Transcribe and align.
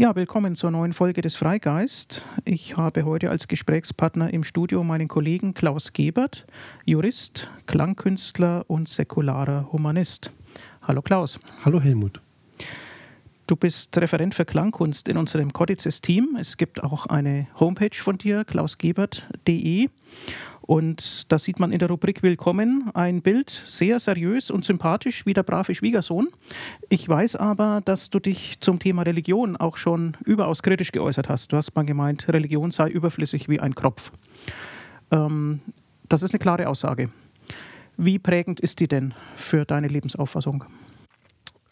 Ja, 0.00 0.16
willkommen 0.16 0.56
zur 0.56 0.70
neuen 0.70 0.94
Folge 0.94 1.20
des 1.20 1.36
Freigeist. 1.36 2.24
Ich 2.46 2.78
habe 2.78 3.04
heute 3.04 3.28
als 3.28 3.48
Gesprächspartner 3.48 4.32
im 4.32 4.44
Studio 4.44 4.82
meinen 4.82 5.08
Kollegen 5.08 5.52
Klaus 5.52 5.92
Gebert, 5.92 6.46
Jurist, 6.86 7.50
Klangkünstler 7.66 8.64
und 8.66 8.88
säkularer 8.88 9.70
Humanist. 9.72 10.32
Hallo 10.80 11.02
Klaus. 11.02 11.38
Hallo 11.66 11.82
Helmut. 11.82 12.22
Du 13.46 13.56
bist 13.56 13.94
Referent 13.98 14.34
für 14.34 14.46
Klangkunst 14.46 15.06
in 15.06 15.18
unserem 15.18 15.52
Codices-Team. 15.52 16.38
Es 16.40 16.56
gibt 16.56 16.82
auch 16.82 17.04
eine 17.04 17.48
Homepage 17.60 17.94
von 17.94 18.16
dir, 18.16 18.46
klausgebert.de. 18.46 19.90
Und 20.62 21.32
da 21.32 21.38
sieht 21.38 21.58
man 21.58 21.72
in 21.72 21.78
der 21.78 21.88
Rubrik 21.88 22.22
Willkommen 22.22 22.90
ein 22.94 23.22
Bild, 23.22 23.50
sehr 23.50 23.98
seriös 23.98 24.50
und 24.50 24.64
sympathisch, 24.64 25.26
wie 25.26 25.32
der 25.32 25.42
brave 25.42 25.74
Schwiegersohn. 25.74 26.28
Ich 26.88 27.08
weiß 27.08 27.36
aber, 27.36 27.80
dass 27.84 28.10
du 28.10 28.20
dich 28.20 28.60
zum 28.60 28.78
Thema 28.78 29.02
Religion 29.02 29.56
auch 29.56 29.76
schon 29.76 30.16
überaus 30.24 30.62
kritisch 30.62 30.92
geäußert 30.92 31.28
hast. 31.28 31.52
Du 31.52 31.56
hast 31.56 31.74
mal 31.74 31.84
gemeint, 31.84 32.28
Religion 32.28 32.70
sei 32.70 32.88
überflüssig 32.88 33.48
wie 33.48 33.60
ein 33.60 33.74
Kropf. 33.74 34.12
Ähm, 35.10 35.60
das 36.08 36.22
ist 36.22 36.32
eine 36.32 36.38
klare 36.38 36.68
Aussage. 36.68 37.10
Wie 37.96 38.18
prägend 38.18 38.60
ist 38.60 38.80
die 38.80 38.88
denn 38.88 39.14
für 39.34 39.64
deine 39.64 39.88
Lebensauffassung? 39.88 40.64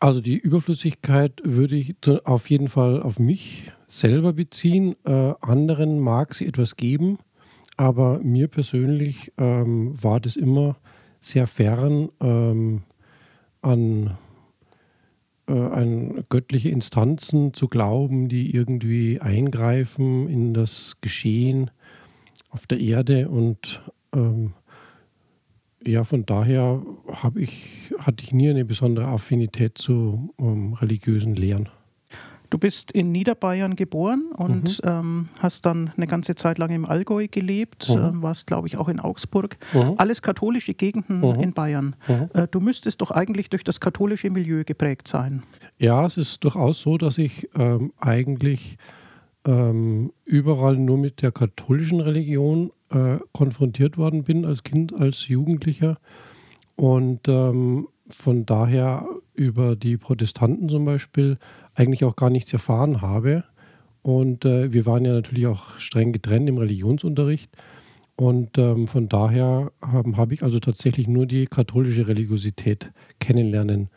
Also 0.00 0.20
die 0.20 0.38
Überflüssigkeit 0.38 1.40
würde 1.42 1.74
ich 1.74 1.96
auf 2.24 2.50
jeden 2.50 2.68
Fall 2.68 3.02
auf 3.02 3.18
mich 3.18 3.72
selber 3.88 4.32
beziehen. 4.32 4.94
Äh, 5.04 5.34
anderen 5.40 5.98
mag 5.98 6.34
sie 6.34 6.46
etwas 6.46 6.76
geben, 6.76 7.18
aber 7.78 8.18
mir 8.18 8.48
persönlich 8.48 9.32
ähm, 9.38 9.94
war 10.02 10.20
das 10.20 10.36
immer 10.36 10.76
sehr 11.20 11.46
fern 11.46 12.10
ähm, 12.20 12.82
an, 13.62 14.16
äh, 15.46 15.52
an 15.52 16.24
göttliche 16.28 16.70
Instanzen 16.70 17.54
zu 17.54 17.68
glauben, 17.68 18.28
die 18.28 18.54
irgendwie 18.54 19.20
eingreifen 19.20 20.28
in 20.28 20.54
das 20.54 20.96
Geschehen 21.00 21.70
auf 22.50 22.66
der 22.66 22.80
Erde 22.80 23.28
und 23.28 23.82
ähm, 24.12 24.54
ja, 25.86 26.02
von 26.02 26.26
daher 26.26 26.82
ich, 27.36 27.94
hatte 27.98 28.24
ich 28.24 28.32
nie 28.32 28.50
eine 28.50 28.64
besondere 28.64 29.06
Affinität 29.06 29.78
zu 29.78 30.34
ähm, 30.40 30.72
religiösen 30.74 31.36
Lehren. 31.36 31.68
Du 32.50 32.56
bist 32.56 32.92
in 32.92 33.12
Niederbayern 33.12 33.76
geboren 33.76 34.32
und 34.36 34.82
mhm. 34.82 34.88
ähm, 34.88 35.26
hast 35.38 35.66
dann 35.66 35.92
eine 35.96 36.06
ganze 36.06 36.34
Zeit 36.34 36.56
lang 36.56 36.70
im 36.70 36.86
Allgäu 36.86 37.28
gelebt, 37.28 37.90
mhm. 37.90 37.96
äh, 37.96 38.22
warst, 38.22 38.46
glaube 38.46 38.68
ich, 38.68 38.78
auch 38.78 38.88
in 38.88 39.00
Augsburg. 39.00 39.58
Mhm. 39.74 39.94
Alles 39.98 40.22
katholische 40.22 40.72
Gegenden 40.72 41.20
mhm. 41.20 41.40
in 41.40 41.52
Bayern. 41.52 41.94
Mhm. 42.06 42.30
Äh, 42.32 42.48
du 42.50 42.60
müsstest 42.60 43.02
doch 43.02 43.10
eigentlich 43.10 43.50
durch 43.50 43.64
das 43.64 43.80
katholische 43.80 44.30
Milieu 44.30 44.64
geprägt 44.64 45.08
sein. 45.08 45.42
Ja, 45.78 46.06
es 46.06 46.16
ist 46.16 46.42
durchaus 46.42 46.80
so, 46.80 46.96
dass 46.96 47.18
ich 47.18 47.48
ähm, 47.54 47.92
eigentlich 47.98 48.78
ähm, 49.44 50.12
überall 50.24 50.76
nur 50.76 50.96
mit 50.96 51.20
der 51.20 51.32
katholischen 51.32 52.00
Religion 52.00 52.72
äh, 52.90 53.18
konfrontiert 53.32 53.98
worden 53.98 54.24
bin 54.24 54.46
als 54.46 54.62
Kind, 54.62 54.94
als 54.94 55.28
Jugendlicher. 55.28 55.98
Und 56.76 57.28
ähm, 57.28 57.88
von 58.08 58.46
daher 58.46 59.06
über 59.34 59.76
die 59.76 59.96
Protestanten 59.96 60.68
zum 60.68 60.84
Beispiel 60.84 61.38
eigentlich 61.78 62.04
auch 62.04 62.16
gar 62.16 62.30
nichts 62.30 62.52
erfahren 62.52 63.00
habe. 63.00 63.44
Und 64.02 64.44
äh, 64.44 64.72
wir 64.72 64.86
waren 64.86 65.04
ja 65.04 65.12
natürlich 65.12 65.46
auch 65.46 65.78
streng 65.78 66.12
getrennt 66.12 66.48
im 66.48 66.58
Religionsunterricht. 66.58 67.50
Und 68.16 68.58
ähm, 68.58 68.88
von 68.88 69.08
daher 69.08 69.70
habe 69.80 70.34
ich 70.34 70.42
also 70.42 70.58
tatsächlich 70.58 71.06
nur 71.06 71.26
die 71.26 71.46
katholische 71.46 72.08
Religiosität 72.08 72.90
kennenlernen 73.20 73.90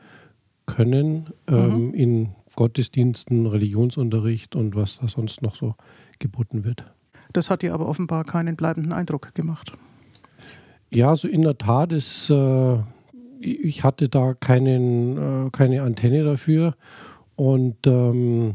können 0.67 1.31
ähm, 1.47 1.87
mhm. 1.87 1.93
in 1.93 2.29
Gottesdiensten, 2.55 3.47
Religionsunterricht 3.47 4.55
und 4.55 4.75
was 4.75 4.99
da 4.99 5.07
sonst 5.07 5.41
noch 5.41 5.55
so 5.55 5.75
geboten 6.19 6.63
wird. 6.63 6.83
Das 7.33 7.49
hat 7.49 7.63
dir 7.63 7.73
aber 7.73 7.87
offenbar 7.87 8.23
keinen 8.25 8.55
bleibenden 8.55 8.93
Eindruck 8.93 9.33
gemacht. 9.33 9.71
Ja, 10.93 11.15
so 11.15 11.27
in 11.27 11.41
der 11.41 11.57
Tat 11.57 11.91
ist, 11.93 12.29
äh, 12.29 12.77
ich 13.39 13.83
hatte 13.83 14.09
da 14.09 14.33
keinen, 14.33 15.47
äh, 15.47 15.49
keine 15.51 15.81
Antenne 15.81 16.23
dafür 16.23 16.75
und 17.41 17.87
ähm, 17.87 18.53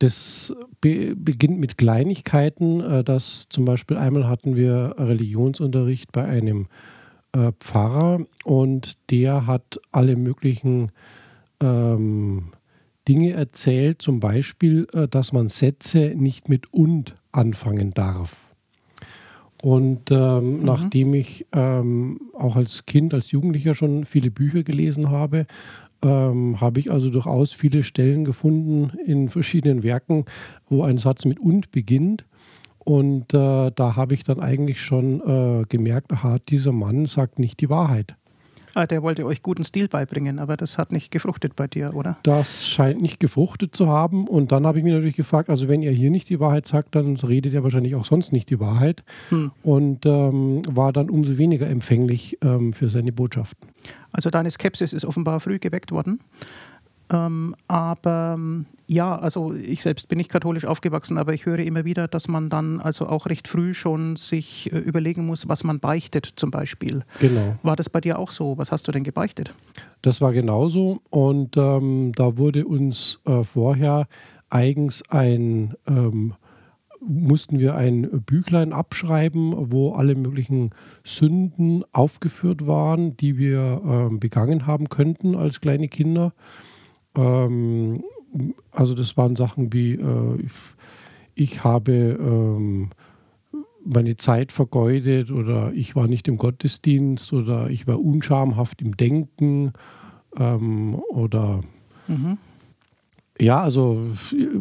das 0.00 0.52
be 0.80 1.14
beginnt 1.14 1.60
mit 1.60 1.78
Kleinigkeiten, 1.78 2.80
äh, 2.80 3.04
dass 3.04 3.46
zum 3.48 3.64
Beispiel 3.64 3.96
einmal 3.96 4.28
hatten 4.28 4.56
wir 4.56 4.96
Religionsunterricht 4.98 6.10
bei 6.10 6.24
einem 6.24 6.66
äh, 7.30 7.52
Pfarrer 7.60 8.26
und 8.42 8.96
der 9.10 9.46
hat 9.46 9.80
alle 9.92 10.16
möglichen 10.16 10.90
ähm, 11.60 12.46
Dinge 13.06 13.34
erzählt, 13.34 14.02
zum 14.02 14.18
Beispiel, 14.18 14.88
äh, 14.92 15.06
dass 15.06 15.32
man 15.32 15.46
Sätze 15.46 16.12
nicht 16.16 16.48
mit 16.48 16.74
und 16.74 17.14
anfangen 17.30 17.94
darf. 17.94 18.52
Und 19.62 20.10
ähm, 20.10 20.58
mhm. 20.58 20.64
nachdem 20.64 21.14
ich 21.14 21.46
ähm, 21.52 22.32
auch 22.34 22.56
als 22.56 22.84
Kind, 22.84 23.14
als 23.14 23.30
Jugendlicher 23.30 23.76
schon 23.76 24.06
viele 24.06 24.32
Bücher 24.32 24.64
gelesen 24.64 25.10
habe, 25.10 25.46
ähm, 26.02 26.60
habe 26.60 26.80
ich 26.80 26.90
also 26.90 27.10
durchaus 27.10 27.52
viele 27.52 27.82
Stellen 27.82 28.24
gefunden 28.24 28.98
in 29.06 29.28
verschiedenen 29.28 29.82
Werken, 29.82 30.24
wo 30.68 30.82
ein 30.82 30.98
Satz 30.98 31.24
mit 31.24 31.38
und 31.38 31.70
beginnt. 31.70 32.24
Und 32.78 33.32
äh, 33.32 33.70
da 33.70 33.96
habe 33.96 34.14
ich 34.14 34.24
dann 34.24 34.40
eigentlich 34.40 34.80
schon 34.80 35.20
äh, 35.20 35.64
gemerkt, 35.68 36.12
aha, 36.12 36.38
dieser 36.48 36.72
Mann 36.72 37.06
sagt 37.06 37.38
nicht 37.38 37.60
die 37.60 37.70
Wahrheit. 37.70 38.16
Ah, 38.74 38.86
der 38.86 39.02
wollte 39.02 39.26
euch 39.26 39.42
guten 39.42 39.64
Stil 39.64 39.88
beibringen, 39.88 40.38
aber 40.38 40.56
das 40.56 40.78
hat 40.78 40.92
nicht 40.92 41.10
gefruchtet 41.10 41.56
bei 41.56 41.66
dir, 41.66 41.94
oder? 41.94 42.16
Das 42.22 42.66
scheint 42.66 43.02
nicht 43.02 43.20
gefruchtet 43.20 43.76
zu 43.76 43.88
haben. 43.88 44.26
Und 44.26 44.50
dann 44.52 44.66
habe 44.66 44.78
ich 44.78 44.84
mich 44.84 44.94
natürlich 44.94 45.16
gefragt, 45.16 45.50
also 45.50 45.68
wenn 45.68 45.82
er 45.82 45.92
hier 45.92 46.10
nicht 46.10 46.28
die 46.28 46.40
Wahrheit 46.40 46.66
sagt, 46.66 46.94
dann 46.94 47.16
redet 47.16 47.52
er 47.52 47.62
wahrscheinlich 47.62 47.94
auch 47.94 48.06
sonst 48.06 48.32
nicht 48.32 48.48
die 48.50 48.60
Wahrheit. 48.60 49.04
Hm. 49.28 49.52
Und 49.62 50.06
ähm, 50.06 50.62
war 50.68 50.92
dann 50.92 51.10
umso 51.10 51.36
weniger 51.36 51.68
empfänglich 51.68 52.38
ähm, 52.42 52.72
für 52.72 52.88
seine 52.88 53.12
Botschaften. 53.12 53.68
Also 54.10 54.30
deine 54.30 54.50
Skepsis 54.50 54.92
ist 54.92 55.04
offenbar 55.04 55.40
früh 55.40 55.58
geweckt 55.58 55.90
worden. 55.90 56.20
Ähm, 57.12 57.54
aber 57.68 58.34
ähm, 58.36 58.66
ja, 58.86 59.16
also 59.18 59.54
ich 59.54 59.82
selbst 59.82 60.08
bin 60.08 60.18
nicht 60.18 60.30
katholisch 60.30 60.64
aufgewachsen, 60.64 61.18
aber 61.18 61.34
ich 61.34 61.46
höre 61.46 61.58
immer 61.58 61.84
wieder, 61.84 62.08
dass 62.08 62.26
man 62.26 62.48
dann 62.48 62.80
also 62.80 63.06
auch 63.06 63.26
recht 63.26 63.48
früh 63.48 63.74
schon 63.74 64.16
sich 64.16 64.72
äh, 64.72 64.78
überlegen 64.78 65.26
muss, 65.26 65.48
was 65.48 65.62
man 65.62 65.78
beichtet 65.78 66.26
zum 66.36 66.50
Beispiel. 66.50 67.04
Genau. 67.20 67.56
War 67.62 67.76
das 67.76 67.90
bei 67.90 68.00
dir 68.00 68.18
auch 68.18 68.30
so? 68.30 68.56
Was 68.58 68.72
hast 68.72 68.88
du 68.88 68.92
denn 68.92 69.04
gebeichtet? 69.04 69.54
Das 70.00 70.20
war 70.20 70.32
genauso 70.32 71.00
und 71.10 71.56
ähm, 71.56 72.12
da 72.14 72.38
wurde 72.38 72.66
uns 72.66 73.20
äh, 73.24 73.44
vorher 73.44 74.06
eigens 74.48 75.02
ein 75.10 75.74
ähm, 75.86 76.34
mussten 77.04 77.58
wir 77.58 77.74
ein 77.74 78.08
Büchlein 78.24 78.72
abschreiben, 78.72 79.54
wo 79.72 79.92
alle 79.92 80.14
möglichen 80.14 80.70
Sünden 81.04 81.84
aufgeführt 81.92 82.66
waren, 82.66 83.16
die 83.16 83.38
wir 83.38 84.08
äh, 84.12 84.16
begangen 84.16 84.66
haben 84.66 84.88
könnten 84.88 85.34
als 85.34 85.60
kleine 85.60 85.88
Kinder. 85.88 86.32
Ähm, 87.16 88.04
also 88.70 88.94
das 88.94 89.16
waren 89.16 89.36
Sachen 89.36 89.72
wie, 89.72 89.94
äh, 89.94 90.44
ich, 91.34 91.64
habe 91.64 91.92
ähm, 91.92 92.90
meine 93.84 94.16
Zeit 94.16 94.52
vergeudet 94.52 95.30
oder 95.30 95.72
ich 95.74 95.96
war 95.96 96.06
nicht 96.06 96.28
im 96.28 96.36
Gottesdienst 96.36 97.32
oder 97.32 97.68
ich 97.70 97.86
war 97.86 98.00
unschamhaft 98.00 98.80
im 98.80 98.96
Denken 98.96 99.72
ähm, 100.38 100.94
oder 101.10 101.60
mhm. 102.06 102.38
ja, 103.38 103.60
also 103.60 104.10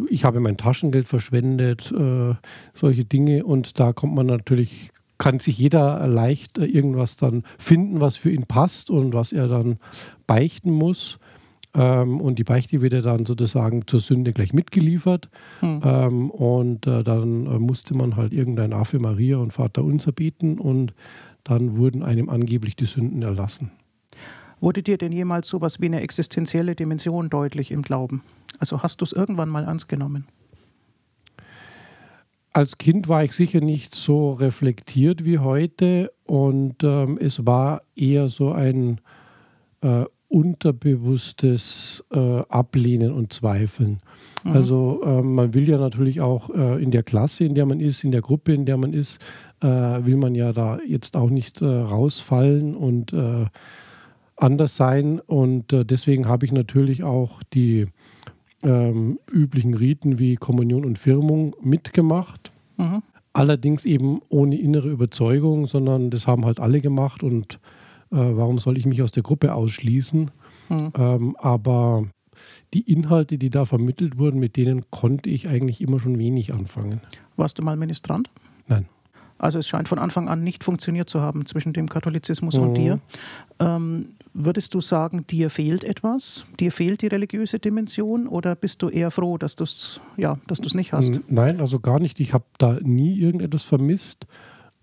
ich 0.10 0.26
habe 0.26 0.40
mein 0.40 0.58
Taschengeld 0.58 1.08
verschwendet, 1.08 1.92
äh, 1.92 2.36
solche 2.74 3.06
Dinge 3.06 3.46
und 3.46 3.80
da 3.80 3.94
kommt 3.94 4.16
man 4.16 4.26
natürlich 4.26 4.92
kann 5.22 5.38
sich 5.38 5.60
jeder 5.60 6.08
leicht 6.08 6.58
irgendwas 6.58 7.16
dann 7.16 7.44
finden, 7.60 8.02
was 8.02 8.16
für 8.16 8.32
ihn 8.32 8.48
passt 8.48 8.90
und 8.90 9.14
was 9.14 9.32
er 9.32 9.48
dann 9.48 9.78
beichten 10.26 10.72
muss. 10.72 11.20
Ähm, 11.74 12.20
und 12.20 12.38
die 12.38 12.44
Beichte 12.44 12.82
wird 12.82 12.94
ja 12.94 13.02
dann 13.02 13.26
sozusagen 13.26 13.88
zur 13.88 14.00
Sünde 14.00 14.34
gleich 14.34 14.54
mitgeliefert. 14.54 15.30
Hm. 15.60 15.82
Ähm, 15.84 16.30
und 16.32 16.88
äh, 16.88 17.04
dann 17.04 17.46
äh, 17.46 17.60
musste 17.60 17.94
man 17.94 18.16
halt 18.16 18.34
irgendein 18.34 18.74
Ave 18.74 19.00
Maria 19.00 19.38
und 19.38 19.54
Vater 19.54 19.84
Unser 19.84 20.12
beten 20.12 20.60
und 20.60 20.94
dann 21.44 21.78
wurden 21.78 22.04
einem 22.04 22.30
angeblich 22.30 22.76
die 22.76 22.86
Sünden 22.86 23.22
erlassen. 23.22 23.72
Wurde 24.60 24.84
dir 24.84 24.98
denn 24.98 25.12
jemals 25.12 25.48
sowas 25.48 25.82
wie 25.82 25.86
eine 25.86 26.02
existenzielle 26.02 26.76
Dimension 26.76 27.30
deutlich 27.30 27.72
im 27.72 27.82
Glauben? 27.82 28.22
Also 28.60 28.84
hast 28.84 29.02
du 29.02 29.06
es 29.06 29.12
irgendwann 29.12 29.50
mal 29.50 29.64
ernst 29.64 29.88
genommen? 29.90 30.28
Als 32.54 32.78
Kind 32.78 33.08
war 33.08 33.24
ich 33.24 33.32
sicher 33.32 33.62
nicht 33.62 33.96
so 33.96 34.34
reflektiert 34.34 35.26
wie 35.26 35.40
heute 35.40 36.12
und 36.26 36.84
ähm, 36.84 37.18
es 37.20 37.46
war 37.46 37.82
eher 37.96 38.28
so 38.28 38.52
ein 38.52 39.00
äh, 39.82 40.04
unterbewusstes 40.32 42.06
äh, 42.12 42.40
Ablehnen 42.48 43.12
und 43.12 43.34
Zweifeln. 43.34 44.00
Mhm. 44.46 44.52
Also 44.52 45.02
äh, 45.04 45.22
man 45.22 45.54
will 45.54 45.68
ja 45.68 45.78
natürlich 45.78 46.22
auch 46.22 46.50
äh, 46.50 46.82
in 46.82 46.90
der 46.90 47.04
Klasse, 47.04 47.44
in 47.44 47.54
der 47.54 47.66
man 47.66 47.82
ist, 47.82 48.06
in 48.06 48.12
der 48.12 48.22
Gruppe, 48.22 48.54
in 48.54 48.66
der 48.66 48.78
man 48.78 48.94
ist, 48.94 49.20
äh, 49.60 49.68
will 49.68 50.16
man 50.16 50.34
ja 50.34 50.54
da 50.54 50.80
jetzt 50.88 51.18
auch 51.18 51.30
nicht 51.30 51.62
äh, 51.62 51.66
rausfallen 51.66 52.76
und 52.76 53.12
äh, 53.12 53.46
anders 54.38 54.78
sein. 54.78 55.20
Und 55.20 55.66
deswegen 55.72 56.28
habe 56.28 56.46
ich 56.46 56.54
natürlich 56.54 57.04
auch 57.04 57.44
die 57.54 57.88
ähm, 58.64 59.20
üblichen 59.32 59.74
Riten 59.74 60.18
wie 60.18 60.36
Kommunion 60.36 60.86
und 60.86 60.98
Firmung 60.98 61.56
mitgemacht. 61.62 62.52
Mhm. 62.78 63.04
Allerdings 63.34 63.86
eben 63.86 64.22
ohne 64.30 64.58
innere 64.58 64.90
Überzeugung, 64.90 65.68
sondern 65.68 66.10
das 66.10 66.26
haben 66.26 66.46
halt 66.46 66.60
alle 66.60 66.82
gemacht 66.82 67.22
und 67.22 67.60
warum 68.18 68.58
soll 68.58 68.78
ich 68.78 68.86
mich 68.86 69.02
aus 69.02 69.12
der 69.12 69.24
Gruppe 69.24 69.54
ausschließen? 69.54 70.32
Mhm. 70.70 70.94
Ähm, 70.98 71.36
aber 71.40 72.06
die 72.74 72.82
Inhalte, 72.82 73.38
die 73.38 73.50
da 73.50 73.66
vermittelt 73.66 74.18
wurden, 74.18 74.40
mit 74.40 74.58
denen 74.58 74.90
konnte 74.90 75.30
ich 75.30 75.48
eigentlich 75.50 75.82
immer 75.82 76.00
schon 76.00 76.18
wenig 76.18 76.54
anfangen. 76.54 77.02
Warst 77.36 77.60
du 77.60 77.64
mal 77.64 77.76
Ministrant? 77.76 78.30
Nein. 78.68 78.86
Also 79.38 79.58
es 79.58 79.68
scheint 79.68 79.90
von 79.90 79.98
Anfang 79.98 80.30
an 80.30 80.44
nicht 80.44 80.64
funktioniert 80.64 81.10
zu 81.10 81.20
haben 81.20 81.48
zwischen 81.48 81.74
dem 81.74 81.90
Katholizismus 81.90 82.58
mhm. 82.58 82.64
und 82.64 82.74
dir. 82.76 83.00
Ähm, 83.60 84.10
würdest 84.34 84.76
du 84.76 84.82
sagen, 84.82 85.26
dir 85.28 85.50
fehlt 85.50 85.84
etwas? 85.84 86.46
Dir 86.60 86.72
fehlt 86.72 87.02
die 87.02 87.08
religiöse 87.08 87.58
Dimension 87.58 88.28
oder 88.28 88.56
bist 88.56 88.84
du 88.84 88.90
eher 88.90 89.10
froh, 89.10 89.40
dass 89.40 89.56
du 89.56 89.64
es 89.64 90.00
ja, 90.16 90.38
nicht 90.74 90.94
hast? 90.94 91.22
Nein, 91.28 91.60
also 91.60 91.80
gar 91.80 92.00
nicht. 92.00 92.20
Ich 92.20 92.34
habe 92.34 92.46
da 92.60 92.78
nie 92.82 93.18
irgendetwas 93.18 93.64
vermisst. 93.64 94.28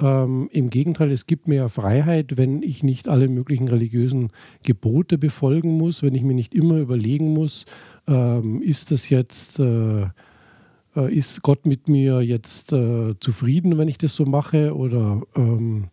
Ähm, 0.00 0.48
Im 0.52 0.70
Gegenteil, 0.70 1.10
es 1.10 1.26
gibt 1.26 1.48
mir 1.48 1.68
Freiheit, 1.68 2.36
wenn 2.36 2.62
ich 2.62 2.82
nicht 2.82 3.08
alle 3.08 3.28
möglichen 3.28 3.68
religiösen 3.68 4.30
Gebote 4.62 5.18
befolgen 5.18 5.76
muss, 5.76 6.02
wenn 6.02 6.14
ich 6.14 6.22
mir 6.22 6.34
nicht 6.34 6.54
immer 6.54 6.78
überlegen 6.78 7.34
muss, 7.34 7.64
ähm, 8.06 8.62
ist 8.62 8.90
das 8.90 9.08
jetzt 9.08 9.58
äh, 9.58 10.06
äh, 10.98 11.14
ist 11.14 11.42
Gott 11.42 11.66
mit 11.66 11.88
mir 11.88 12.20
jetzt 12.22 12.72
äh, 12.72 13.14
zufrieden, 13.20 13.78
wenn 13.78 13.88
ich 13.88 13.98
das 13.98 14.14
so 14.14 14.24
mache? 14.24 14.76
Oder 14.76 15.22
ähm, 15.36 15.88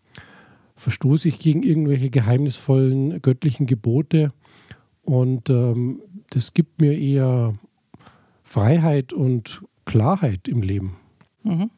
verstoße 0.76 1.28
ich 1.28 1.40
gegen 1.40 1.64
irgendwelche 1.64 2.10
geheimnisvollen 2.10 3.22
göttlichen 3.22 3.68
Gebote? 3.68 4.34
Und 5.04 5.50
ähm, 5.50 6.02
das 6.32 6.54
gibt 6.54 6.82
mir 6.82 6.98
eher 6.98 7.54
Freiheit 8.44 9.14
und 9.14 9.62
Klarheit 9.86 10.48
im 10.48 10.62
Leben. 10.62 10.98
Mhm. 11.44 11.70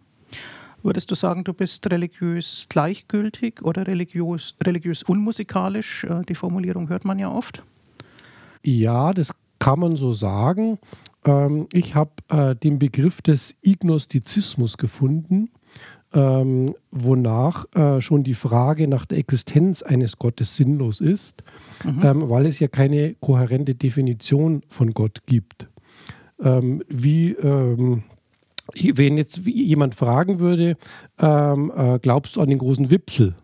Würdest 0.83 1.11
du 1.11 1.15
sagen, 1.15 1.43
du 1.43 1.53
bist 1.53 1.89
religiös 1.89 2.67
gleichgültig 2.69 3.61
oder 3.63 3.87
religiös, 3.87 4.55
religiös 4.63 5.03
unmusikalisch? 5.03 6.03
Äh, 6.03 6.23
die 6.27 6.35
Formulierung 6.35 6.89
hört 6.89 7.05
man 7.05 7.19
ja 7.19 7.31
oft. 7.31 7.63
Ja, 8.63 9.13
das 9.13 9.33
kann 9.59 9.79
man 9.79 9.95
so 9.95 10.13
sagen. 10.13 10.77
Ähm, 11.25 11.67
ich 11.73 11.95
habe 11.95 12.11
äh, 12.29 12.55
den 12.55 12.79
Begriff 12.79 13.21
des 13.21 13.55
Ignostizismus 13.61 14.77
gefunden, 14.77 15.49
ähm, 16.13 16.75
wonach 16.91 17.65
äh, 17.75 17.99
schon 18.01 18.23
die 18.23 18.33
Frage 18.33 18.87
nach 18.87 19.05
der 19.05 19.17
Existenz 19.17 19.83
eines 19.83 20.17
Gottes 20.17 20.55
sinnlos 20.55 21.01
ist, 21.01 21.43
mhm. 21.83 22.01
ähm, 22.03 22.29
weil 22.29 22.45
es 22.45 22.59
ja 22.59 22.67
keine 22.67 23.15
kohärente 23.15 23.75
Definition 23.75 24.61
von 24.69 24.91
Gott 24.91 25.23
gibt. 25.25 25.67
Wie 26.39 27.35
wenn 28.73 29.17
jetzt 29.17 29.37
jemand 29.45 29.95
fragen 29.95 30.39
würde, 30.39 30.77
ähm, 31.19 31.71
äh, 31.75 31.99
glaubst 31.99 32.35
du 32.35 32.41
an 32.41 32.49
den 32.49 32.59
großen 32.59 32.91
Wipsel? 32.91 33.35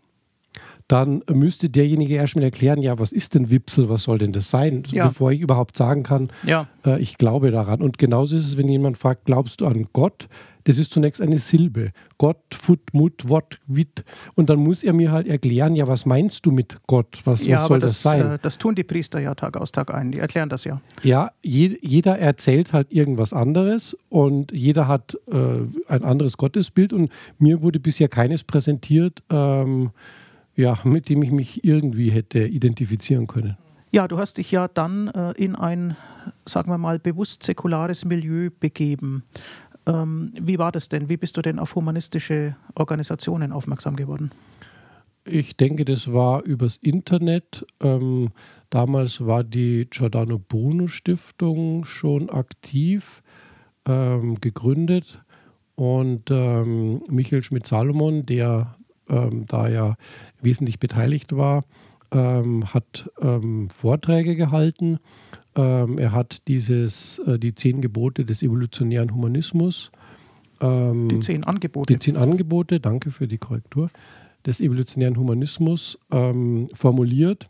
dann 0.88 1.24
müsste 1.32 1.70
derjenige 1.70 2.16
erstmal 2.16 2.44
erklären, 2.44 2.82
ja, 2.82 3.00
was 3.00 3.12
ist 3.12 3.34
denn 3.34 3.50
Wipsel, 3.50 3.90
was 3.90 4.04
soll 4.04 4.18
denn 4.18 4.32
das 4.32 4.50
sein, 4.50 4.84
ja. 4.92 5.08
bevor 5.08 5.32
ich 5.32 5.42
überhaupt 5.42 5.78
sagen 5.78 6.04
kann, 6.04 6.30
ja. 6.46 6.68
äh, 6.86 7.02
ich 7.02 7.18
glaube 7.18 7.52
daran. 7.52 7.82
Und 7.82 7.98
genauso 7.98 8.36
ist 8.36 8.46
es, 8.46 8.58
wenn 8.58 8.68
jemand 8.68 8.98
fragt, 8.98 9.26
glaubst 9.26 9.62
du 9.62 9.66
an 9.66 9.88
Gott? 9.94 10.28
Das 10.66 10.78
ist 10.78 10.92
zunächst 10.92 11.22
eine 11.22 11.38
Silbe. 11.38 11.92
Gott, 12.18 12.38
Fut, 12.54 12.94
Mut, 12.94 13.28
Wort, 13.28 13.60
Wit. 13.68 14.04
Und 14.36 14.50
dann 14.50 14.60
muss 14.60 14.84
er 14.84 14.94
mir 14.94 15.12
halt 15.12 15.28
erklären, 15.28 15.76
ja, 15.76 15.88
was 15.88 16.06
meinst 16.06 16.46
du 16.46 16.52
mit 16.52 16.78
Gott? 16.88 17.22
Was, 17.26 17.46
ja, 17.46 17.58
was 17.58 17.68
soll 17.68 17.80
das, 17.80 17.92
das, 17.92 18.02
sein? 18.04 18.32
Äh, 18.32 18.40
das 18.42 18.58
tun 18.58 18.76
die 18.76 18.84
Priester 18.84 19.20
ja 19.20 19.36
Tag 19.36 19.58
aus, 19.58 19.72
Tag 19.72 19.94
ein. 19.94 20.12
Die 20.12 20.20
erklären 20.20 20.50
das 20.50 20.64
ja. 20.64 20.82
Ja, 21.02 21.32
je, 21.42 21.78
jeder 21.82 22.18
erzählt 22.18 22.74
halt 22.74 22.92
irgendwas 22.92 23.34
anderes 23.34 23.98
und 24.10 24.52
jeder 24.52 24.88
hat 24.88 25.18
äh, 25.32 25.38
ein 25.88 26.04
anderes 26.04 26.38
Gottesbild. 26.38 26.94
Und 26.94 27.12
mir 27.38 27.62
wurde 27.62 27.80
bisher 27.80 28.08
keines 28.08 28.44
präsentiert, 28.44 29.24
ähm, 29.30 29.92
ja, 30.56 30.78
mit 30.84 31.10
dem 31.10 31.24
ich 31.24 31.32
mich 31.32 31.64
irgendwie 31.64 32.12
hätte 32.12 32.46
identifizieren 32.46 33.28
können. 33.28 33.58
Ja, 33.94 34.08
du 34.08 34.18
hast 34.18 34.40
dich 34.40 34.50
ja 34.50 34.68
dann 34.68 35.10
äh, 35.10 35.34
in 35.34 35.56
ein, 35.56 35.96
sagen 36.46 36.72
wir 36.72 36.80
mal, 36.80 36.98
bewusst 36.98 37.44
säkulares 37.44 38.06
Milieu 38.06 38.50
begeben. 38.60 39.24
Ähm, 39.86 40.34
wie 40.40 40.60
war 40.60 40.72
das 40.72 40.90
denn? 40.90 41.10
Wie 41.10 41.18
bist 41.18 41.36
du 41.38 41.42
denn 41.42 41.60
auf 41.60 41.76
humanistische 41.76 42.56
Organisationen 42.76 43.52
aufmerksam 43.52 43.96
geworden? 43.96 44.32
Ich 45.26 45.56
denke, 45.56 45.86
das 45.86 46.12
war 46.12 46.44
übers 46.44 46.78
Internet. 46.78 47.66
Ähm, 47.82 48.32
damals 48.70 49.26
war 49.26 49.44
die 49.44 49.88
Giordano 49.90 50.38
Bruno 50.38 50.88
Stiftung 50.88 51.86
schon 51.86 52.30
aktiv, 52.30 53.24
ähm, 53.88 54.40
gegründet. 54.42 55.22
Und 55.76 56.30
ähm, 56.30 57.02
Michael 57.10 57.44
Schmidt-Salomon, 57.44 58.26
der 58.26 58.76
ähm, 59.10 59.46
da 59.48 59.68
ja 59.70 59.96
wesentlich 60.42 60.80
beteiligt 60.80 61.36
war, 61.36 61.64
ähm, 62.12 62.72
hat 62.74 63.10
Vorträge 63.70 64.36
gehalten. 64.36 65.00
Ähm, 65.56 65.98
er 65.98 66.12
hat 66.12 66.48
dieses, 66.48 67.20
äh, 67.20 67.38
die 67.38 67.56
zehn 67.56 67.82
Gebote 67.82 68.26
des 68.26 68.42
evolutionären 68.42 69.14
Humanismus. 69.14 69.92
Ähm, 70.62 71.10
die 71.10 71.20
zehn 71.20 71.44
Angebote. 71.44 71.94
Die 71.94 72.00
zehn 72.00 72.18
Angebote, 72.18 72.80
danke 72.80 73.12
für 73.12 73.28
die 73.28 73.38
Korrektur, 73.38 73.90
des 74.46 74.62
evolutionären 74.62 75.18
Humanismus 75.18 76.00
ähm, 76.12 76.70
formuliert. 76.74 77.50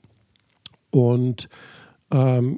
Und 0.92 1.50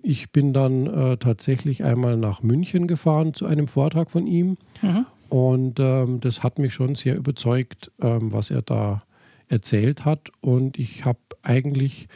ich 0.01 0.33
bin 0.33 0.51
dann 0.51 0.85
äh, 0.85 1.15
tatsächlich 1.15 1.85
einmal 1.85 2.17
nach 2.17 2.43
München 2.43 2.87
gefahren 2.87 3.33
zu 3.33 3.45
einem 3.45 3.69
Vortrag 3.69 4.11
von 4.11 4.27
ihm. 4.27 4.57
Mhm. 4.81 5.05
Und 5.29 5.79
ähm, 5.79 6.19
das 6.19 6.43
hat 6.43 6.59
mich 6.59 6.73
schon 6.73 6.95
sehr 6.95 7.15
überzeugt, 7.15 7.91
ähm, 8.01 8.31
was 8.31 8.51
er 8.51 8.61
da 8.61 9.03
erzählt 9.47 10.05
hat. 10.05 10.29
Und 10.41 10.77
ich 10.77 11.05
habe 11.05 11.19
eigentlich 11.43 12.07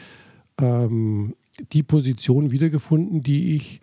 ähm, 0.59 1.35
die 1.73 1.83
Position 1.83 2.51
wiedergefunden, 2.51 3.21
die 3.21 3.55
ich 3.55 3.81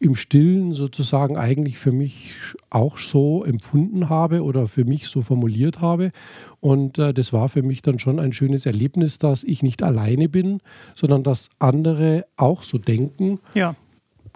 im 0.00 0.14
Stillen 0.14 0.72
sozusagen 0.72 1.36
eigentlich 1.36 1.78
für 1.78 1.90
mich 1.90 2.32
auch 2.70 2.98
so 2.98 3.44
empfunden 3.44 4.08
habe 4.08 4.44
oder 4.44 4.68
für 4.68 4.84
mich 4.84 5.08
so 5.08 5.22
formuliert 5.22 5.80
habe. 5.80 6.12
Und 6.60 6.98
äh, 6.98 7.12
das 7.12 7.32
war 7.32 7.48
für 7.48 7.62
mich 7.62 7.82
dann 7.82 7.98
schon 7.98 8.20
ein 8.20 8.32
schönes 8.32 8.64
Erlebnis, 8.64 9.18
dass 9.18 9.42
ich 9.42 9.62
nicht 9.62 9.82
alleine 9.82 10.28
bin, 10.28 10.60
sondern 10.94 11.24
dass 11.24 11.50
andere 11.58 12.26
auch 12.36 12.62
so 12.62 12.78
denken. 12.78 13.40
Ja. 13.54 13.74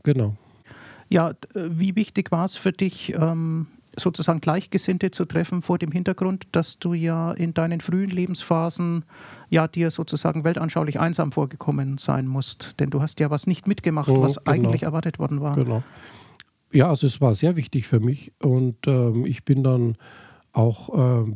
Genau. 0.02 0.34
Ja, 1.08 1.34
wie 1.54 1.94
wichtig 1.94 2.32
war 2.32 2.46
es 2.46 2.56
für 2.56 2.72
dich, 2.72 3.14
ähm, 3.14 3.66
sozusagen 3.98 4.40
Gleichgesinnte 4.40 5.10
zu 5.10 5.24
treffen 5.24 5.62
vor 5.62 5.78
dem 5.78 5.92
Hintergrund, 5.92 6.46
dass 6.52 6.78
du 6.78 6.94
ja 6.94 7.32
in 7.32 7.54
deinen 7.54 7.80
frühen 7.80 8.10
Lebensphasen 8.10 9.04
ja 9.50 9.68
dir 9.68 9.90
sozusagen 9.90 10.44
weltanschaulich 10.44 10.98
einsam 10.98 11.32
vorgekommen 11.32 11.98
sein 11.98 12.26
musst. 12.26 12.80
Denn 12.80 12.90
du 12.90 13.02
hast 13.02 13.20
ja 13.20 13.30
was 13.30 13.46
nicht 13.46 13.66
mitgemacht, 13.66 14.08
oh, 14.08 14.22
was 14.22 14.36
genau. 14.36 14.50
eigentlich 14.50 14.82
erwartet 14.84 15.18
worden 15.18 15.40
war. 15.40 15.54
Genau. 15.54 15.82
Ja, 16.72 16.88
also 16.88 17.06
es 17.06 17.20
war 17.20 17.34
sehr 17.34 17.56
wichtig 17.56 17.86
für 17.86 18.00
mich 18.00 18.32
und 18.40 18.86
ähm, 18.86 19.26
ich 19.26 19.44
bin 19.44 19.62
dann 19.62 19.96
auch 20.52 20.88
ähm, 20.94 21.34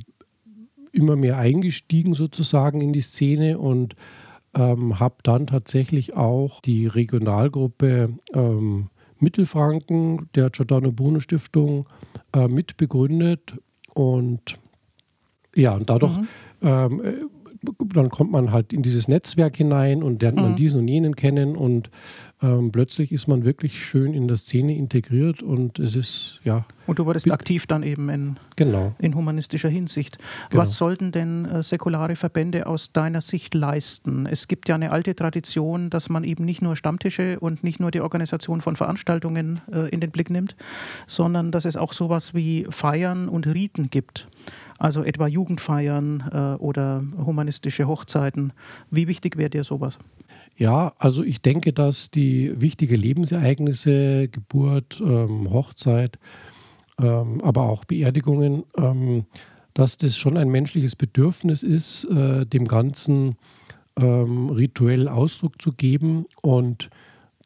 immer 0.92 1.16
mehr 1.16 1.36
eingestiegen 1.36 2.14
sozusagen 2.14 2.80
in 2.80 2.94
die 2.94 3.02
Szene 3.02 3.58
und 3.58 3.96
ähm, 4.54 4.98
habe 4.98 5.16
dann 5.22 5.46
tatsächlich 5.46 6.16
auch 6.16 6.60
die 6.62 6.86
Regionalgruppe 6.86 8.14
ähm, 8.32 8.88
Mittelfranken 9.18 10.28
der 10.34 10.50
Giordano 10.50 10.92
Bruno 10.92 11.20
Stiftung 11.20 11.86
äh, 12.36 12.48
mitbegründet 12.48 13.54
und 13.94 14.58
ja, 15.54 15.74
und 15.74 15.88
dadurch 15.88 16.18
mhm. 16.18 16.28
ähm, 16.62 17.04
äh, 17.04 17.12
dann 17.94 18.10
kommt 18.10 18.32
man 18.32 18.52
halt 18.52 18.72
in 18.72 18.82
dieses 18.82 19.08
Netzwerk 19.08 19.56
hinein 19.56 20.02
und 20.02 20.22
lernt 20.22 20.36
man 20.36 20.52
mhm. 20.52 20.56
diesen 20.56 20.80
und 20.80 20.88
jenen 20.88 21.16
kennen 21.16 21.56
und 21.56 21.90
ähm, 22.42 22.70
plötzlich 22.70 23.12
ist 23.12 23.28
man 23.28 23.46
wirklich 23.46 23.82
schön 23.82 24.12
in 24.12 24.28
der 24.28 24.36
Szene 24.36 24.76
integriert 24.76 25.42
und 25.42 25.78
es 25.78 25.96
ist, 25.96 26.40
ja. 26.44 26.66
Und 26.86 26.98
du 26.98 27.06
wurdest 27.06 27.30
aktiv 27.30 27.66
dann 27.66 27.82
eben 27.82 28.10
in, 28.10 28.38
genau. 28.56 28.94
in 28.98 29.14
humanistischer 29.14 29.70
Hinsicht. 29.70 30.18
Genau. 30.50 30.62
Was 30.62 30.76
sollten 30.76 31.12
denn 31.12 31.46
äh, 31.46 31.62
säkulare 31.62 32.14
Verbände 32.14 32.66
aus 32.66 32.92
deiner 32.92 33.22
Sicht 33.22 33.54
leisten? 33.54 34.26
Es 34.26 34.48
gibt 34.48 34.68
ja 34.68 34.74
eine 34.74 34.92
alte 34.92 35.14
Tradition, 35.14 35.88
dass 35.88 36.10
man 36.10 36.24
eben 36.24 36.44
nicht 36.44 36.60
nur 36.60 36.76
Stammtische 36.76 37.40
und 37.40 37.64
nicht 37.64 37.80
nur 37.80 37.90
die 37.90 38.02
Organisation 38.02 38.60
von 38.60 38.76
Veranstaltungen 38.76 39.60
äh, 39.72 39.88
in 39.88 40.00
den 40.00 40.10
Blick 40.10 40.28
nimmt, 40.28 40.56
sondern 41.06 41.52
dass 41.52 41.64
es 41.64 41.76
auch 41.78 41.94
sowas 41.94 42.34
wie 42.34 42.66
Feiern 42.68 43.30
und 43.30 43.46
Riten 43.46 43.88
gibt. 43.88 44.28
Also 44.78 45.02
etwa 45.02 45.26
Jugendfeiern 45.26 46.24
äh, 46.32 46.62
oder 46.62 47.02
humanistische 47.16 47.88
Hochzeiten. 47.88 48.52
Wie 48.90 49.08
wichtig 49.08 49.36
wäre 49.38 49.50
dir 49.50 49.64
sowas? 49.64 49.98
Ja, 50.56 50.92
also 50.98 51.22
ich 51.22 51.40
denke, 51.40 51.72
dass 51.72 52.10
die 52.10 52.60
wichtigen 52.60 53.00
Lebensereignisse, 53.00 54.28
Geburt, 54.28 55.00
ähm, 55.00 55.50
Hochzeit, 55.50 56.18
ähm, 56.98 57.40
aber 57.42 57.62
auch 57.62 57.84
Beerdigungen, 57.84 58.64
ähm, 58.76 59.26
dass 59.74 59.96
das 59.98 60.16
schon 60.16 60.36
ein 60.36 60.48
menschliches 60.48 60.96
Bedürfnis 60.96 61.62
ist, 61.62 62.04
äh, 62.04 62.46
dem 62.46 62.66
Ganzen 62.66 63.36
ähm, 63.98 64.50
rituell 64.50 65.08
Ausdruck 65.08 65.60
zu 65.60 65.72
geben 65.72 66.26
und 66.42 66.90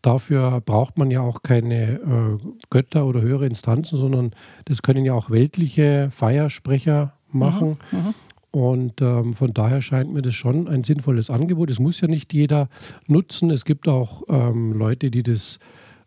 dafür 0.03 0.61
braucht 0.61 0.99
man 0.99 1.11
ja 1.11 1.21
auch 1.21 1.43
keine 1.43 1.95
äh, 1.95 2.49
Götter 2.71 3.07
oder 3.07 3.21
höhere 3.21 3.47
Instanzen, 3.47 3.99
sondern 3.99 4.33
das 4.65 4.83
können 4.83 5.05
ja 5.05 5.15
auch 5.15 5.31
weltliche 5.31 6.11
Feiersprecher 6.11 7.15
machen. 7.35 7.79
Mhm, 7.91 7.99
mhm. 7.99 8.15
Und 8.53 9.01
ähm, 9.01 9.33
von 9.33 9.53
daher 9.53 9.81
scheint 9.81 10.13
mir 10.13 10.23
das 10.23 10.35
schon 10.35 10.67
ein 10.67 10.83
sinnvolles 10.83 11.31
Angebot. 11.31 11.71
Es 11.71 11.79
muss 11.79 12.01
ja 12.01 12.09
nicht 12.09 12.33
jeder 12.33 12.69
nutzen. 13.07 13.51
Es 13.51 13.65
gibt 13.65 13.87
auch 13.87 14.23
ähm, 14.29 14.73
Leute, 14.73 15.11
die 15.11 15.23
das 15.23 15.61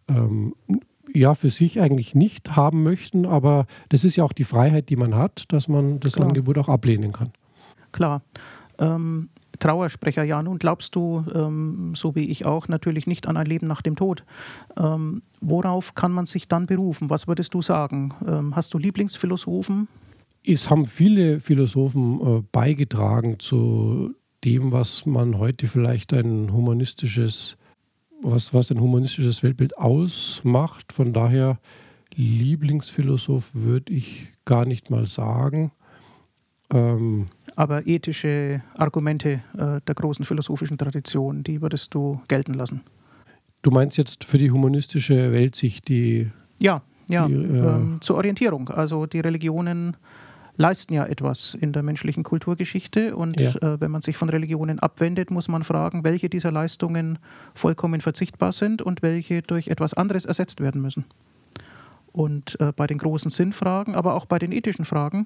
ähm, 0.09 0.53
ja 1.13 1.35
für 1.35 1.49
sich 1.49 1.79
eigentlich 1.79 2.15
nicht 2.15 2.55
haben 2.55 2.83
möchten, 2.83 3.25
aber 3.25 3.65
das 3.89 4.03
ist 4.03 4.17
ja 4.17 4.23
auch 4.23 4.33
die 4.33 4.43
Freiheit, 4.43 4.89
die 4.89 4.95
man 4.97 5.15
hat, 5.15 5.45
dass 5.49 5.67
man 5.67 5.99
das 5.99 6.13
Klar. 6.13 6.27
Angebot 6.27 6.57
auch 6.57 6.67
ablehnen 6.67 7.13
kann. 7.13 7.31
Klar. 7.91 8.21
Ähm, 8.77 9.29
Trauersprecher, 9.59 10.23
ja, 10.23 10.41
nun 10.41 10.57
glaubst 10.57 10.95
du, 10.95 11.23
ähm, 11.33 11.93
so 11.95 12.15
wie 12.15 12.25
ich 12.25 12.45
auch, 12.45 12.67
natürlich 12.67 13.07
nicht 13.07 13.27
an 13.27 13.37
ein 13.37 13.45
Leben 13.45 13.67
nach 13.67 13.81
dem 13.81 13.95
Tod. 13.95 14.25
Ähm, 14.77 15.21
worauf 15.39 15.93
kann 15.93 16.11
man 16.11 16.25
sich 16.25 16.47
dann 16.47 16.65
berufen? 16.65 17.09
Was 17.09 17.27
würdest 17.27 17.53
du 17.53 17.61
sagen? 17.61 18.13
Ähm, 18.27 18.55
hast 18.55 18.73
du 18.73 18.77
Lieblingsphilosophen? 18.77 19.87
Es 20.45 20.69
haben 20.69 20.85
viele 20.85 21.39
Philosophen 21.39 22.19
äh, 22.19 22.43
beigetragen 22.51 23.39
zu 23.39 24.13
dem, 24.43 24.71
was 24.71 25.05
man 25.05 25.37
heute 25.37 25.67
vielleicht 25.67 26.13
ein 26.13 26.51
humanistisches, 26.51 27.57
was, 28.21 28.53
was 28.53 28.71
ein 28.71 28.81
humanistisches 28.81 29.41
Weltbild 29.41 29.77
ausmacht. 29.77 30.91
Von 30.91 31.13
daher 31.13 31.59
Lieblingsphilosoph 32.15 33.55
würde 33.55 33.93
ich 33.93 34.33
gar 34.45 34.65
nicht 34.65 34.89
mal 34.89 35.05
sagen. 35.05 35.71
Ähm, 36.71 37.27
Aber 37.55 37.87
ethische 37.87 38.61
Argumente 38.77 39.43
äh, 39.57 39.79
der 39.87 39.95
großen 39.95 40.25
philosophischen 40.25 40.77
Tradition, 40.77 41.43
die 41.43 41.61
würdest 41.61 41.93
du 41.93 42.21
gelten 42.27 42.53
lassen? 42.53 42.81
Du 43.61 43.71
meinst 43.71 43.97
jetzt 43.97 44.25
für 44.25 44.37
die 44.37 44.51
humanistische 44.51 45.31
Weltsicht, 45.31 45.87
die. 45.87 46.29
Ja, 46.59 46.81
ja, 47.09 47.27
die, 47.27 47.33
äh, 47.33 47.75
ähm, 47.75 47.97
zur 48.01 48.17
Orientierung. 48.17 48.69
Also 48.69 49.05
die 49.05 49.19
Religionen 49.19 49.95
leisten 50.55 50.93
ja 50.93 51.05
etwas 51.05 51.55
in 51.55 51.73
der 51.73 51.83
menschlichen 51.83 52.23
Kulturgeschichte. 52.23 53.15
Und 53.15 53.39
ja. 53.39 53.51
äh, 53.61 53.81
wenn 53.81 53.91
man 53.91 54.01
sich 54.01 54.17
von 54.17 54.29
Religionen 54.29 54.79
abwendet, 54.79 55.31
muss 55.31 55.47
man 55.47 55.63
fragen, 55.63 56.03
welche 56.03 56.29
dieser 56.29 56.51
Leistungen 56.51 57.19
vollkommen 57.55 58.01
verzichtbar 58.01 58.51
sind 58.51 58.81
und 58.81 59.01
welche 59.01 59.41
durch 59.41 59.67
etwas 59.67 59.93
anderes 59.93 60.25
ersetzt 60.25 60.59
werden 60.59 60.81
müssen. 60.81 61.05
Und 62.11 62.59
äh, 62.59 62.71
bei 62.75 62.85
den 62.85 62.99
großen 62.99 63.31
Sinnfragen, 63.31 63.95
aber 63.95 64.13
auch 64.13 64.25
bei 64.25 64.37
den 64.37 64.51
ethischen 64.51 64.85
Fragen, 64.85 65.25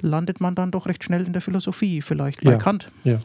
landet 0.00 0.40
man 0.40 0.54
dann 0.54 0.70
doch 0.70 0.86
recht 0.86 1.02
schnell 1.02 1.26
in 1.26 1.32
der 1.32 1.42
Philosophie, 1.42 2.02
vielleicht 2.02 2.42
bei 2.44 2.52
ja. 2.52 2.58
Kant, 2.58 2.90
ja. 3.04 3.20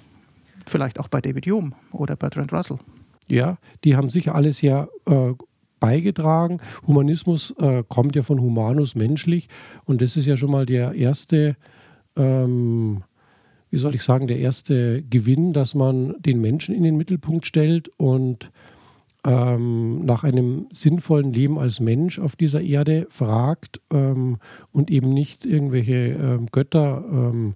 vielleicht 0.65 0.99
auch 0.99 1.07
bei 1.07 1.21
David 1.21 1.45
Hume 1.45 1.73
oder 1.91 2.15
Bertrand 2.15 2.51
Russell. 2.53 2.79
Ja, 3.27 3.57
die 3.83 3.95
haben 3.95 4.09
sicher 4.09 4.35
alles 4.35 4.61
ja 4.61 4.87
äh, 5.05 5.33
beigetragen. 5.79 6.59
Humanismus 6.85 7.53
äh, 7.59 7.83
kommt 7.87 8.15
ja 8.15 8.23
von 8.23 8.41
humanus, 8.41 8.95
menschlich. 8.95 9.49
Und 9.85 10.01
das 10.01 10.17
ist 10.17 10.25
ja 10.25 10.37
schon 10.37 10.51
mal 10.51 10.65
der 10.65 10.93
erste, 10.93 11.55
ähm, 12.15 13.03
wie 13.69 13.77
soll 13.77 13.95
ich 13.95 14.03
sagen, 14.03 14.27
der 14.27 14.39
erste 14.39 15.03
Gewinn, 15.03 15.53
dass 15.53 15.75
man 15.75 16.15
den 16.19 16.41
Menschen 16.41 16.73
in 16.75 16.83
den 16.83 16.97
Mittelpunkt 16.97 17.45
stellt 17.45 17.89
und 17.97 18.51
ähm, 19.25 20.05
nach 20.05 20.23
einem 20.23 20.67
sinnvollen 20.69 21.33
Leben 21.33 21.59
als 21.59 21.79
Mensch 21.79 22.17
auf 22.17 22.35
dieser 22.35 22.61
Erde 22.61 23.07
fragt 23.09 23.81
ähm, 23.91 24.37
und 24.71 24.89
eben 24.89 25.09
nicht 25.13 25.45
irgendwelche 25.45 25.93
ähm, 25.93 26.47
Götter 26.51 27.03
ähm, 27.11 27.55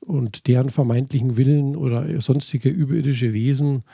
und 0.00 0.46
deren 0.46 0.70
vermeintlichen 0.70 1.36
Willen 1.36 1.76
oder 1.76 2.20
sonstige 2.20 2.68
überirdische 2.68 3.32
Wesen 3.32 3.84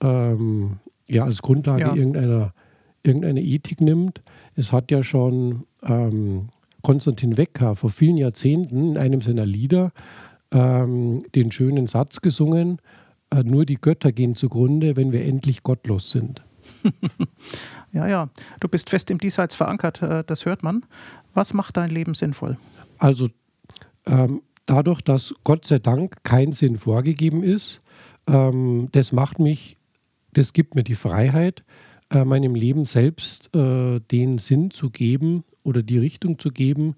ähm, 0.00 0.78
ja 1.06 1.24
als 1.24 1.42
Grundlage 1.42 1.82
ja. 1.82 1.94
irgendeiner 1.94 2.52
irgendeine 3.02 3.42
Ethik 3.42 3.80
nimmt. 3.80 4.22
Es 4.56 4.72
hat 4.72 4.90
ja 4.90 5.02
schon 5.02 5.64
ähm, 5.82 6.48
Konstantin 6.82 7.36
Wecker 7.36 7.74
vor 7.74 7.90
vielen 7.90 8.16
Jahrzehnten 8.16 8.90
in 8.90 8.98
einem 8.98 9.20
seiner 9.20 9.46
Lieder 9.46 9.92
ähm, 10.50 11.24
den 11.34 11.50
schönen 11.50 11.86
Satz 11.86 12.20
gesungen, 12.20 12.78
äh, 13.30 13.42
nur 13.42 13.66
die 13.66 13.76
Götter 13.76 14.12
gehen 14.12 14.36
zugrunde, 14.36 14.96
wenn 14.96 15.12
wir 15.12 15.24
endlich 15.24 15.62
gottlos 15.62 16.10
sind. 16.10 16.42
ja, 17.92 18.06
ja, 18.06 18.30
du 18.60 18.68
bist 18.68 18.90
fest 18.90 19.10
im 19.10 19.18
Diesseits 19.18 19.54
verankert, 19.54 20.02
äh, 20.02 20.24
das 20.26 20.46
hört 20.46 20.62
man. 20.62 20.84
Was 21.34 21.54
macht 21.54 21.76
dein 21.76 21.90
Leben 21.90 22.14
sinnvoll? 22.14 22.56
Also 22.98 23.28
ähm, 24.06 24.42
dadurch, 24.66 25.02
dass 25.02 25.34
Gott 25.44 25.66
sei 25.66 25.78
Dank 25.78 26.24
kein 26.24 26.52
Sinn 26.52 26.76
vorgegeben 26.76 27.42
ist, 27.42 27.80
ähm, 28.26 28.88
das 28.92 29.12
macht 29.12 29.38
mich, 29.38 29.76
das 30.32 30.52
gibt 30.52 30.74
mir 30.74 30.84
die 30.84 30.94
Freiheit, 30.94 31.64
äh, 32.10 32.24
meinem 32.24 32.54
Leben 32.54 32.84
selbst 32.84 33.54
äh, 33.54 34.00
den 34.00 34.38
Sinn 34.38 34.70
zu 34.70 34.90
geben 34.90 35.44
oder 35.62 35.82
die 35.82 35.98
Richtung 35.98 36.38
zu 36.38 36.50
geben, 36.50 36.94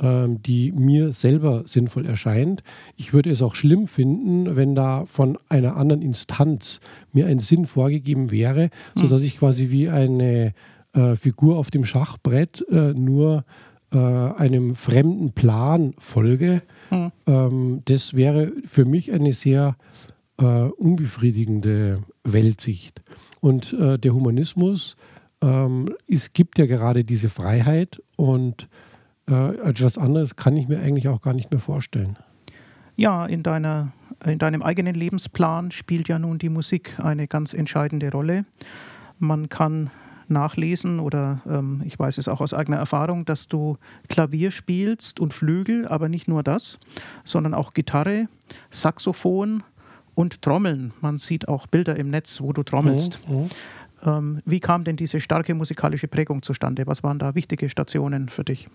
äh, 0.00 0.26
die 0.28 0.72
mir 0.72 1.12
selber 1.12 1.62
sinnvoll 1.66 2.06
erscheint. 2.06 2.62
Ich 2.96 3.12
würde 3.12 3.30
es 3.30 3.42
auch 3.42 3.54
schlimm 3.54 3.86
finden, 3.86 4.56
wenn 4.56 4.74
da 4.74 5.06
von 5.06 5.38
einer 5.48 5.76
anderen 5.76 6.02
Instanz 6.02 6.80
mir 7.12 7.26
ein 7.26 7.38
Sinn 7.38 7.66
vorgegeben 7.66 8.30
wäre, 8.30 8.70
hm. 8.94 9.02
sodass 9.02 9.22
ich 9.22 9.38
quasi 9.38 9.70
wie 9.70 9.88
eine 9.88 10.54
äh, 10.98 11.16
Figur 11.16 11.58
auf 11.58 11.70
dem 11.70 11.84
Schachbrett 11.84 12.64
äh, 12.70 12.94
nur 12.94 13.44
äh, 13.92 13.98
einem 13.98 14.74
fremden 14.74 15.32
Plan 15.32 15.94
folge. 15.98 16.62
Mhm. 16.90 17.12
Ähm, 17.26 17.82
das 17.84 18.14
wäre 18.14 18.52
für 18.64 18.84
mich 18.84 19.12
eine 19.12 19.32
sehr 19.32 19.76
unbefriedigende 20.40 22.04
Weltsicht. 22.22 23.02
Und 23.40 23.72
äh, 23.72 23.98
der 23.98 24.14
Humanismus, 24.14 24.96
ähm, 25.40 25.94
es 26.06 26.32
gibt 26.32 26.58
ja 26.58 26.66
gerade 26.66 27.04
diese 27.04 27.28
Freiheit 27.28 28.02
und 28.16 28.68
äh, 29.28 29.56
etwas 29.56 29.98
anderes 29.98 30.36
kann 30.36 30.56
ich 30.56 30.68
mir 30.68 30.80
eigentlich 30.80 31.08
auch 31.08 31.20
gar 31.20 31.34
nicht 31.34 31.50
mehr 31.50 31.60
vorstellen. 31.60 32.16
Ja, 32.96 33.26
in, 33.26 33.42
deiner, 33.42 33.92
in 34.24 34.38
deinem 34.38 34.62
eigenen 34.62 34.94
Lebensplan 34.94 35.70
spielt 35.70 36.08
ja 36.08 36.18
nun 36.18 36.38
die 36.38 36.48
Musik 36.48 36.98
eine 36.98 37.28
ganz 37.28 37.54
entscheidende 37.54 38.10
Rolle. 38.10 38.44
Man 39.18 39.48
kann 39.48 39.90
nachlesen 40.28 41.00
oder 41.00 41.40
ähm, 41.48 41.82
ich 41.84 41.98
weiß 41.98 42.18
es 42.18 42.28
auch 42.28 42.40
aus 42.40 42.54
eigener 42.54 42.76
Erfahrung, 42.76 43.24
dass 43.24 43.48
du 43.48 43.78
Klavier 44.08 44.50
spielst 44.50 45.20
und 45.20 45.34
Flügel, 45.34 45.86
aber 45.88 46.08
nicht 46.08 46.28
nur 46.28 46.42
das, 46.42 46.78
sondern 47.24 47.54
auch 47.54 47.72
Gitarre, 47.72 48.28
Saxophon, 48.70 49.62
und 50.18 50.42
Trommeln. 50.42 50.92
Man 51.00 51.18
sieht 51.18 51.46
auch 51.46 51.68
Bilder 51.68 51.94
im 51.94 52.10
Netz, 52.10 52.40
wo 52.40 52.52
du 52.52 52.64
trommelst. 52.64 53.20
Mhm. 53.28 53.36
mhm. 53.36 53.48
Ähm, 54.04 54.42
wie 54.44 54.60
kam 54.60 54.84
denn 54.84 54.96
diese 54.96 55.18
starke 55.18 55.54
musikalische 55.54 56.06
Prägung 56.06 56.42
zustande? 56.42 56.86
Was 56.86 57.02
waren 57.02 57.18
da 57.18 57.34
wichtige 57.34 57.68
Stationen 57.68 58.28
für 58.28 58.44
dich? 58.44 58.68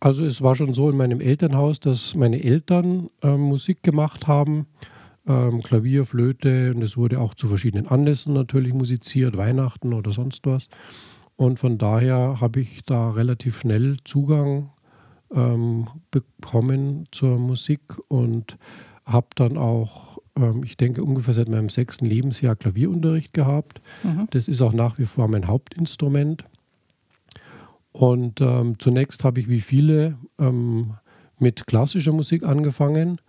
Also 0.00 0.24
es 0.24 0.42
war 0.42 0.54
schon 0.56 0.72
so 0.74 0.90
in 0.90 0.96
meinem 0.96 1.20
Elternhaus, 1.20 1.78
dass 1.78 2.14
meine 2.14 2.42
Eltern 2.42 3.10
äh, 3.22 3.36
Musik 3.36 3.82
gemacht 3.84 4.26
haben, 4.26 4.66
ähm, 5.28 5.62
Klavier, 5.62 6.06
Flöte 6.06 6.74
und 6.74 6.82
es 6.82 6.96
wurde 6.96 7.20
auch 7.20 7.34
zu 7.34 7.48
verschiedenen 7.48 7.86
Anlässen 7.86 8.32
natürlich 8.32 8.72
musiziert, 8.72 9.36
Weihnachten 9.36 9.92
oder 9.92 10.10
sonst 10.10 10.46
was. 10.46 10.68
Und 11.36 11.58
von 11.58 11.78
daher 11.78 12.40
habe 12.40 12.60
ich 12.60 12.82
da 12.84 13.10
relativ 13.10 13.60
schnell 13.60 13.96
Zugang 14.04 14.70
ähm, 15.32 15.88
bekommen 16.10 17.06
zur 17.12 17.38
Musik 17.38 17.80
und 18.08 18.58
habe 19.04 19.28
dann 19.34 19.56
auch 19.56 20.19
ähm, 20.40 20.62
ich 20.64 20.76
denke, 20.76 21.04
ungefähr 21.04 21.34
seit 21.34 21.48
meinem 21.48 21.68
sechsten 21.68 22.06
Lebensjahr 22.06 22.56
Klavierunterricht 22.56 23.32
gehabt. 23.32 23.80
Mhm. 24.02 24.28
Das 24.30 24.48
ist 24.48 24.62
auch 24.62 24.72
nach 24.72 24.98
wie 24.98 25.06
vor 25.06 25.28
mein 25.28 25.46
Hauptinstrument. 25.46 26.44
Und 27.92 28.40
ähm, 28.40 28.78
zunächst 28.78 29.24
habe 29.24 29.40
ich 29.40 29.48
wie 29.48 29.60
viele 29.60 30.16
ähm, 30.38 30.94
mit 31.38 31.66
klassischer 31.66 32.12
Musik 32.12 32.44
angefangen. 32.44 33.20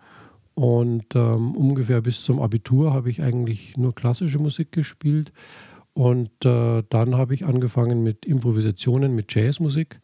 Und 0.54 1.16
ähm, 1.16 1.56
ungefähr 1.56 2.02
bis 2.02 2.24
zum 2.24 2.42
Abitur 2.42 2.94
habe 2.94 3.10
ich 3.10 3.24
eigentlich 3.24 3.78
nur 3.78 3.96
klassische 3.96 4.40
Musik 4.40 4.72
gespielt. 4.72 5.32
Und 5.94 6.46
äh, 6.46 6.84
dann 6.90 7.16
habe 7.16 7.34
ich 7.34 7.46
angefangen 7.46 8.04
mit 8.04 8.26
Improvisationen, 8.26 9.16
mit 9.16 9.34
Jazzmusik 9.34 10.00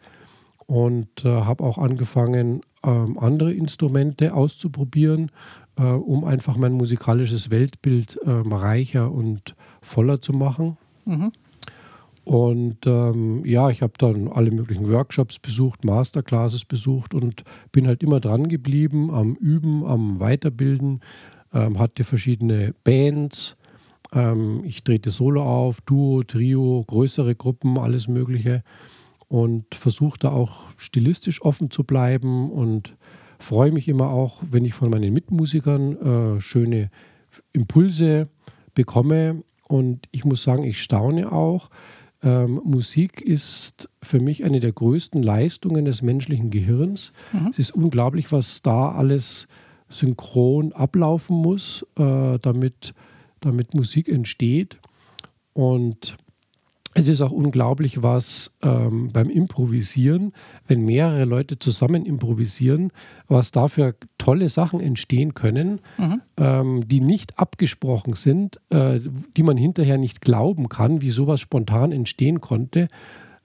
und 0.66 1.24
äh, 1.24 1.30
habe 1.30 1.64
auch 1.64 1.78
angefangen, 1.78 2.62
ähm, 2.84 3.18
andere 3.18 3.54
Instrumente 3.54 4.34
auszuprobieren, 4.34 5.32
äh, 5.78 5.84
um 5.84 6.24
einfach 6.26 6.58
mein 6.58 6.74
musikalisches 6.74 7.50
Weltbild 7.50 8.18
äh, 8.18 8.30
reicher 8.30 9.12
und 9.12 9.56
voller 9.82 10.22
zu 10.22 10.34
machen. 10.34 10.78
Mhm. 11.06 11.32
Und 12.28 12.86
ähm, 12.86 13.46
ja, 13.46 13.70
ich 13.70 13.82
habe 13.82 13.94
dann 13.98 14.28
alle 14.28 14.52
möglichen 14.52 14.92
Workshops 14.92 15.40
besucht, 15.40 15.86
Masterclasses 15.86 16.66
besucht 16.66 17.14
und 17.14 17.44
bin 17.72 17.88
halt 17.88 18.04
immer 18.04 18.20
dran 18.20 18.50
geblieben 18.50 19.12
am 19.12 19.32
Üben, 19.36 19.86
am 19.86 20.20
Weiterbilden, 20.20 21.00
ähm, 21.54 21.80
hatte 21.80 22.04
verschiedene 22.04 22.76
Bands. 22.84 23.56
Ähm, 24.12 24.62
ich 24.66 24.84
drehte 24.84 25.10
Solo 25.10 25.42
auf, 25.42 25.80
Duo, 25.80 26.22
Trio, 26.24 26.84
größere 26.86 27.34
Gruppen, 27.34 27.78
alles 27.78 28.10
Mögliche 28.10 28.62
und 29.30 29.74
versuchte 29.74 30.32
auch 30.32 30.66
stilistisch 30.76 31.42
offen 31.42 31.72
zu 31.72 31.86
bleiben 31.86 32.52
und 32.52 32.94
freue 33.40 33.72
mich 33.72 33.88
immer 33.88 34.10
auch, 34.10 34.42
wenn 34.50 34.66
ich 34.66 34.74
von 34.74 34.90
meinen 34.90 35.14
Mitmusikern 35.14 36.38
äh, 36.38 36.42
schöne 36.42 36.90
Impulse 37.54 38.30
bekomme 38.74 39.44
und 39.68 40.08
ich 40.12 40.26
muss 40.26 40.44
sagen, 40.44 40.64
ich 40.64 40.82
staune 40.82 41.32
auch. 41.32 41.70
Ähm, 42.24 42.62
Musik 42.64 43.22
ist 43.22 43.90
für 44.02 44.20
mich 44.20 44.44
eine 44.44 44.60
der 44.60 44.72
größten 44.72 45.22
Leistungen 45.22 45.86
des 45.86 46.02
menschlichen 46.02 46.50
Gehirns. 46.50 47.14
Mhm. 47.32 47.48
Es 47.48 47.60
ist 47.60 47.72
unglaublich, 47.72 48.32
was 48.32 48.62
da 48.62 48.92
alles 48.92 49.48
synchron 49.90 50.74
ablaufen 50.74 51.38
muss, 51.38 51.86
äh, 51.98 52.40
damit, 52.40 52.94
damit 53.40 53.74
Musik 53.74 54.10
entsteht. 54.10 54.80
Und 55.54 56.18
es 56.98 57.08
ist 57.08 57.22
auch 57.22 57.32
unglaublich, 57.32 58.02
was 58.02 58.52
ähm, 58.64 59.10
beim 59.14 59.30
Improvisieren, 59.30 60.34
wenn 60.66 60.84
mehrere 60.84 61.26
Leute 61.26 61.60
zusammen 61.60 62.08
improvisieren, 62.08 62.92
was 63.28 63.52
da 63.52 63.68
für 63.68 63.96
tolle 64.18 64.50
Sachen 64.50 64.80
entstehen 64.80 65.36
können, 65.36 65.80
mhm. 66.00 66.22
ähm, 66.38 66.88
die 66.88 67.00
nicht 67.00 67.38
abgesprochen 67.38 68.14
sind, 68.14 68.60
äh, 68.72 69.00
die 69.36 69.44
man 69.44 69.58
hinterher 69.58 70.00
nicht 70.00 70.22
glauben 70.22 70.70
kann, 70.70 71.02
wie 71.02 71.12
sowas 71.12 71.40
spontan 71.40 71.92
entstehen 71.92 72.42
konnte. 72.42 72.88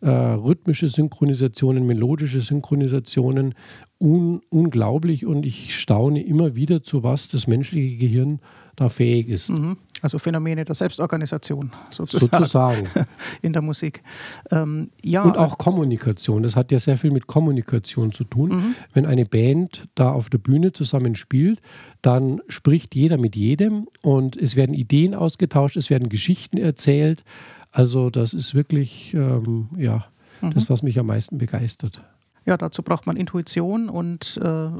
Äh, 0.00 0.08
rhythmische 0.08 0.88
Synchronisationen, 0.88 1.86
melodische 1.86 2.40
Synchronisationen, 2.40 3.54
un 4.00 4.40
unglaublich 4.48 5.26
und 5.26 5.44
ich 5.44 5.78
staune 5.78 6.24
immer 6.24 6.56
wieder, 6.56 6.82
zu 6.82 7.02
was 7.02 7.28
das 7.28 7.46
menschliche 7.46 7.98
Gehirn 7.98 8.40
da 8.76 8.88
fähig 8.88 9.28
ist. 9.28 9.50
Mhm. 9.50 9.76
Also 10.02 10.18
Phänomene 10.18 10.64
der 10.64 10.74
Selbstorganisation 10.74 11.70
sozusagen, 11.90 12.44
sozusagen. 12.44 12.88
in 13.42 13.52
der 13.52 13.62
Musik. 13.62 14.02
Ähm, 14.50 14.90
ja, 15.04 15.22
und 15.22 15.38
auch 15.38 15.42
also 15.42 15.56
Kommunikation. 15.56 16.42
Das 16.42 16.56
hat 16.56 16.72
ja 16.72 16.80
sehr 16.80 16.98
viel 16.98 17.12
mit 17.12 17.28
Kommunikation 17.28 18.12
zu 18.12 18.24
tun. 18.24 18.50
Mhm. 18.50 18.74
Wenn 18.92 19.06
eine 19.06 19.24
Band 19.24 19.88
da 19.94 20.10
auf 20.10 20.28
der 20.28 20.38
Bühne 20.38 20.72
zusammen 20.72 21.14
spielt, 21.14 21.60
dann 22.02 22.40
spricht 22.48 22.96
jeder 22.96 23.16
mit 23.16 23.36
jedem 23.36 23.86
und 24.02 24.36
es 24.36 24.56
werden 24.56 24.74
Ideen 24.74 25.14
ausgetauscht, 25.14 25.76
es 25.76 25.88
werden 25.88 26.08
Geschichten 26.08 26.58
erzählt. 26.58 27.22
Also 27.70 28.10
das 28.10 28.34
ist 28.34 28.56
wirklich 28.56 29.14
ähm, 29.14 29.68
ja, 29.78 30.04
mhm. 30.40 30.50
das, 30.50 30.68
was 30.68 30.82
mich 30.82 30.98
am 30.98 31.06
meisten 31.06 31.38
begeistert. 31.38 32.02
Ja, 32.44 32.56
dazu 32.56 32.82
braucht 32.82 33.06
man 33.06 33.16
Intuition 33.16 33.88
und 33.88 34.40
äh, 34.42 34.70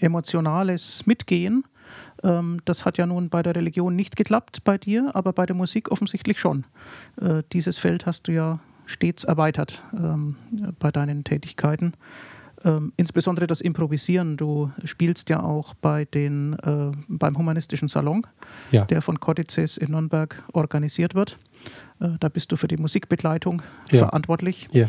emotionales 0.00 1.06
Mitgehen. 1.06 1.62
Ähm, 2.22 2.60
das 2.64 2.84
hat 2.84 2.98
ja 2.98 3.06
nun 3.06 3.28
bei 3.28 3.42
der 3.42 3.56
Religion 3.56 3.96
nicht 3.96 4.16
geklappt 4.16 4.64
bei 4.64 4.78
dir, 4.78 5.10
aber 5.14 5.32
bei 5.32 5.46
der 5.46 5.56
Musik 5.56 5.90
offensichtlich 5.90 6.38
schon. 6.38 6.64
Äh, 7.20 7.42
dieses 7.52 7.78
Feld 7.78 8.06
hast 8.06 8.28
du 8.28 8.32
ja 8.32 8.60
stets 8.86 9.24
erweitert 9.24 9.82
ähm, 9.96 10.36
bei 10.78 10.90
deinen 10.90 11.24
Tätigkeiten. 11.24 11.94
Ähm, 12.64 12.92
insbesondere 12.96 13.46
das 13.46 13.60
Improvisieren. 13.60 14.36
Du 14.36 14.70
spielst 14.84 15.30
ja 15.30 15.42
auch 15.42 15.74
bei 15.74 16.04
den, 16.04 16.52
äh, 16.60 16.92
beim 17.08 17.36
Humanistischen 17.36 17.88
Salon, 17.88 18.26
ja. 18.70 18.84
der 18.84 19.02
von 19.02 19.18
Codices 19.18 19.76
in 19.76 19.90
Nürnberg 19.90 20.42
organisiert 20.52 21.14
wird. 21.14 21.38
Äh, 22.00 22.10
da 22.20 22.28
bist 22.28 22.52
du 22.52 22.56
für 22.56 22.68
die 22.68 22.76
Musikbegleitung 22.76 23.62
ja. 23.90 23.98
verantwortlich. 23.98 24.68
Ja. 24.70 24.86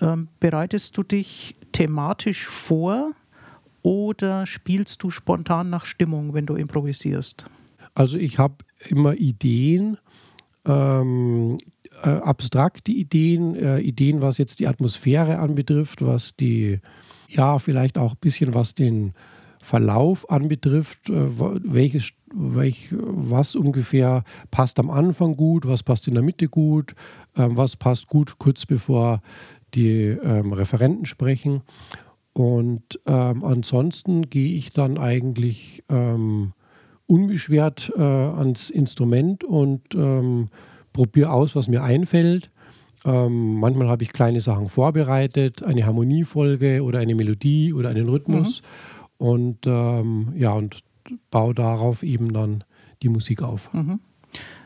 Ähm, 0.00 0.28
bereitest 0.38 0.96
du 0.96 1.02
dich 1.02 1.56
thematisch 1.72 2.46
vor 2.46 3.12
oder 3.86 4.46
spielst 4.46 5.04
du 5.04 5.10
spontan 5.10 5.70
nach 5.70 5.84
Stimmung, 5.84 6.34
wenn 6.34 6.44
du 6.44 6.56
improvisierst? 6.56 7.46
Also 7.94 8.16
ich 8.16 8.36
habe 8.36 8.56
immer 8.88 9.14
Ideen, 9.14 9.96
ähm, 10.66 11.56
äh, 12.02 12.08
abstrakte 12.08 12.90
Ideen, 12.90 13.54
äh, 13.54 13.78
Ideen, 13.78 14.22
was 14.22 14.38
jetzt 14.38 14.58
die 14.58 14.66
Atmosphäre 14.66 15.38
anbetrifft, 15.38 16.04
was 16.04 16.34
die, 16.34 16.80
ja, 17.28 17.60
vielleicht 17.60 17.96
auch 17.96 18.14
ein 18.14 18.20
bisschen 18.20 18.54
was 18.54 18.74
den 18.74 19.14
Verlauf 19.60 20.28
anbetrifft, 20.30 21.08
äh, 21.08 21.28
welches, 21.38 22.10
welch, 22.34 22.92
was 22.92 23.54
ungefähr 23.54 24.24
passt 24.50 24.80
am 24.80 24.90
Anfang 24.90 25.36
gut, 25.36 25.64
was 25.64 25.84
passt 25.84 26.08
in 26.08 26.14
der 26.14 26.24
Mitte 26.24 26.48
gut, 26.48 26.96
äh, 27.36 27.46
was 27.50 27.76
passt 27.76 28.08
gut 28.08 28.40
kurz 28.40 28.66
bevor 28.66 29.22
die 29.74 30.06
ähm, 30.06 30.52
Referenten 30.52 31.06
sprechen. 31.06 31.62
Und 32.36 33.00
ähm, 33.06 33.44
ansonsten 33.44 34.28
gehe 34.28 34.58
ich 34.58 34.70
dann 34.70 34.98
eigentlich 34.98 35.82
ähm, 35.88 36.52
unbeschwert 37.06 37.90
äh, 37.96 38.02
ans 38.02 38.68
Instrument 38.68 39.42
und 39.42 39.94
ähm, 39.94 40.48
probiere 40.92 41.30
aus, 41.30 41.56
was 41.56 41.66
mir 41.66 41.82
einfällt. 41.82 42.50
Ähm, 43.06 43.54
manchmal 43.54 43.88
habe 43.88 44.02
ich 44.02 44.12
kleine 44.12 44.42
Sachen 44.42 44.68
vorbereitet, 44.68 45.62
eine 45.62 45.86
Harmoniefolge 45.86 46.82
oder 46.82 46.98
eine 46.98 47.14
Melodie 47.14 47.72
oder 47.72 47.88
einen 47.88 48.06
Rhythmus. 48.06 48.60
Mhm. 48.60 49.26
Und 49.26 49.58
ähm, 49.66 50.34
ja, 50.36 50.52
und 50.52 50.80
baue 51.30 51.54
darauf 51.54 52.02
eben 52.02 52.34
dann 52.34 52.64
die 53.02 53.08
Musik 53.08 53.40
auf. 53.40 53.72
Mhm. 53.72 54.00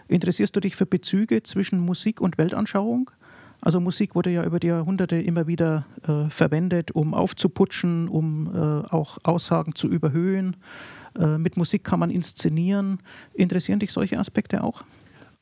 Interessierst 0.09 0.57
du 0.57 0.59
dich 0.59 0.75
für 0.75 0.87
Bezüge 0.87 1.45
zwischen 1.45 1.79
Musik 1.79 2.21
und 2.21 2.37
Weltanschauung? 2.37 3.13
Also 3.61 3.81
Musik 3.81 4.15
wurde 4.15 4.31
ja 4.31 4.45
über 4.45 4.59
die 4.59 4.69
Jahrhunderte 4.69 5.17
immer 5.17 5.47
wieder 5.47 5.87
äh, 6.07 6.31
verwendet, 6.31 6.93
um 6.93 7.15
aufzuputschen, 7.15 8.09
um 8.09 8.47
äh, 8.55 8.59
auch 8.59 9.19
Aussagen 9.23 9.75
zu 9.75 9.89
überhöhen. 9.89 10.57
Äh, 11.19 11.39
mit 11.39 11.57
Musik 11.57 11.85
kann 11.85 12.01
man 12.01 12.11
inszenieren. 12.11 12.99
Interessieren 13.35 13.79
dich 13.79 13.93
solche 13.93 14.19
Aspekte 14.19 14.65
auch? 14.65 14.83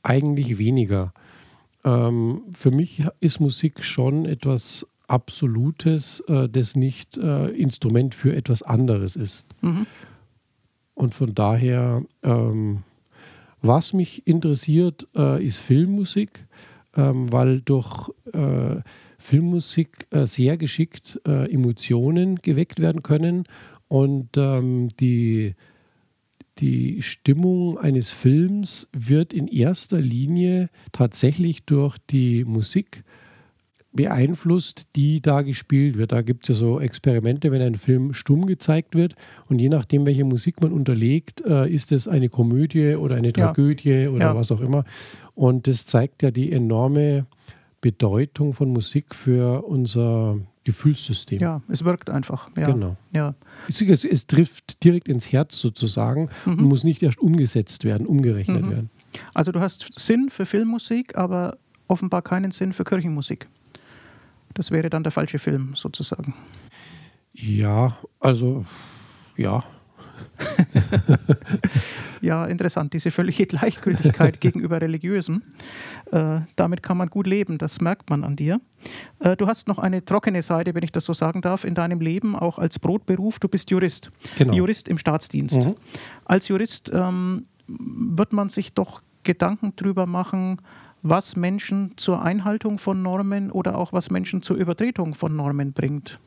Eigentlich 0.02 0.58
weniger. 0.58 1.12
Ähm, 1.84 2.42
für 2.52 2.70
mich 2.70 3.06
ist 3.20 3.40
Musik 3.40 3.84
schon 3.84 4.24
etwas 4.24 4.86
Absolutes, 5.08 6.20
äh, 6.28 6.50
das 6.50 6.76
nicht 6.76 7.16
äh, 7.16 7.46
Instrument 7.48 8.14
für 8.14 8.36
etwas 8.36 8.62
anderes 8.62 9.16
ist. 9.16 9.46
Mhm. 9.62 9.86
Und 10.92 11.14
von 11.14 11.34
daher, 11.34 12.02
ähm, 12.22 12.82
was 13.62 13.94
mich 13.94 14.26
interessiert, 14.26 15.08
äh, 15.16 15.42
ist 15.42 15.60
Filmmusik 15.60 16.46
ähm, 16.98 17.32
weil 17.32 17.62
durch 17.62 18.10
äh, 18.32 18.82
Filmmusik 19.18 20.08
äh, 20.10 20.26
sehr 20.26 20.58
geschickt 20.58 21.20
äh, 21.26 21.50
Emotionen 21.50 22.36
geweckt 22.36 22.80
werden 22.80 23.02
können 23.02 23.44
und 23.86 24.36
ähm, 24.36 24.88
die, 25.00 25.54
die 26.58 27.00
Stimmung 27.02 27.78
eines 27.78 28.10
Films 28.10 28.88
wird 28.92 29.32
in 29.32 29.46
erster 29.46 30.00
Linie 30.00 30.68
tatsächlich 30.92 31.64
durch 31.64 31.96
die 32.10 32.44
Musik 32.44 33.04
beeinflusst, 33.92 34.86
die 34.96 35.20
da 35.20 35.42
gespielt 35.42 35.96
wird. 35.96 36.12
Da 36.12 36.22
gibt 36.22 36.48
es 36.48 36.56
ja 36.56 36.60
so 36.60 36.80
Experimente, 36.80 37.50
wenn 37.50 37.62
ein 37.62 37.74
Film 37.74 38.12
stumm 38.12 38.46
gezeigt 38.46 38.94
wird 38.94 39.14
und 39.48 39.58
je 39.58 39.68
nachdem, 39.68 40.06
welche 40.06 40.24
Musik 40.24 40.60
man 40.60 40.72
unterlegt, 40.72 41.44
äh, 41.46 41.68
ist 41.68 41.92
es 41.92 42.06
eine 42.06 42.28
Komödie 42.28 42.94
oder 42.94 43.16
eine 43.16 43.32
Tragödie 43.32 43.90
ja. 43.90 44.10
oder 44.10 44.26
ja. 44.26 44.34
was 44.34 44.52
auch 44.52 44.60
immer. 44.60 44.84
Und 45.34 45.66
das 45.66 45.86
zeigt 45.86 46.22
ja 46.22 46.30
die 46.30 46.52
enorme 46.52 47.26
Bedeutung 47.80 48.52
von 48.52 48.70
Musik 48.72 49.14
für 49.14 49.62
unser 49.64 50.38
Gefühlssystem. 50.64 51.40
Ja, 51.40 51.62
es 51.68 51.84
wirkt 51.84 52.10
einfach. 52.10 52.50
Ja. 52.56 52.70
Genau. 52.70 52.96
Ja. 53.12 53.34
Es, 53.68 53.80
es, 53.80 54.04
es, 54.04 54.26
trifft 54.26 54.84
direkt 54.84 55.08
ins 55.08 55.32
Herz 55.32 55.58
sozusagen 55.58 56.28
mhm. 56.44 56.58
und 56.58 56.64
muss 56.64 56.84
nicht 56.84 57.02
erst 57.02 57.18
umgesetzt 57.18 57.84
werden, 57.84 58.06
umgerechnet 58.06 58.64
mhm. 58.64 58.70
werden. 58.70 58.90
Also 59.32 59.52
du 59.52 59.60
hast 59.60 59.98
Sinn 59.98 60.28
für 60.28 60.44
Filmmusik, 60.44 61.16
aber 61.16 61.56
offenbar 61.86 62.22
keinen 62.22 62.50
Sinn 62.50 62.72
für 62.72 62.84
Kirchenmusik. 62.84 63.48
Das 64.54 64.70
wäre 64.70 64.90
dann 64.90 65.02
der 65.02 65.12
falsche 65.12 65.38
Film 65.38 65.74
sozusagen. 65.74 66.34
Ja, 67.32 67.96
also 68.20 68.64
ja. 69.36 69.62
ja, 72.20 72.46
interessant, 72.46 72.92
diese 72.92 73.10
völlige 73.10 73.46
Gleichgültigkeit 73.46 74.40
gegenüber 74.40 74.80
Religiösen. 74.80 75.42
Äh, 76.10 76.40
damit 76.56 76.82
kann 76.82 76.96
man 76.96 77.08
gut 77.08 77.26
leben, 77.26 77.58
das 77.58 77.80
merkt 77.80 78.10
man 78.10 78.24
an 78.24 78.36
dir. 78.36 78.60
Äh, 79.20 79.36
du 79.36 79.46
hast 79.46 79.68
noch 79.68 79.78
eine 79.78 80.04
trockene 80.04 80.42
Seite, 80.42 80.74
wenn 80.74 80.82
ich 80.82 80.92
das 80.92 81.04
so 81.04 81.12
sagen 81.12 81.40
darf, 81.40 81.64
in 81.64 81.74
deinem 81.74 82.00
Leben, 82.00 82.34
auch 82.36 82.58
als 82.58 82.78
Brotberuf. 82.78 83.38
Du 83.38 83.48
bist 83.48 83.70
Jurist. 83.70 84.10
Genau. 84.36 84.54
Jurist 84.54 84.88
im 84.88 84.98
Staatsdienst. 84.98 85.64
Mhm. 85.64 85.76
Als 86.24 86.48
Jurist 86.48 86.90
ähm, 86.92 87.44
wird 87.66 88.32
man 88.32 88.48
sich 88.48 88.74
doch 88.74 89.02
Gedanken 89.22 89.72
darüber 89.76 90.06
machen, 90.06 90.60
was 91.02 91.36
Menschen 91.36 91.92
zur 91.96 92.22
Einhaltung 92.22 92.78
von 92.78 93.02
Normen 93.02 93.50
oder 93.50 93.78
auch 93.78 93.92
was 93.92 94.10
Menschen 94.10 94.42
zur 94.42 94.56
Übertretung 94.56 95.14
von 95.14 95.36
Normen 95.36 95.72
bringt. 95.72 96.18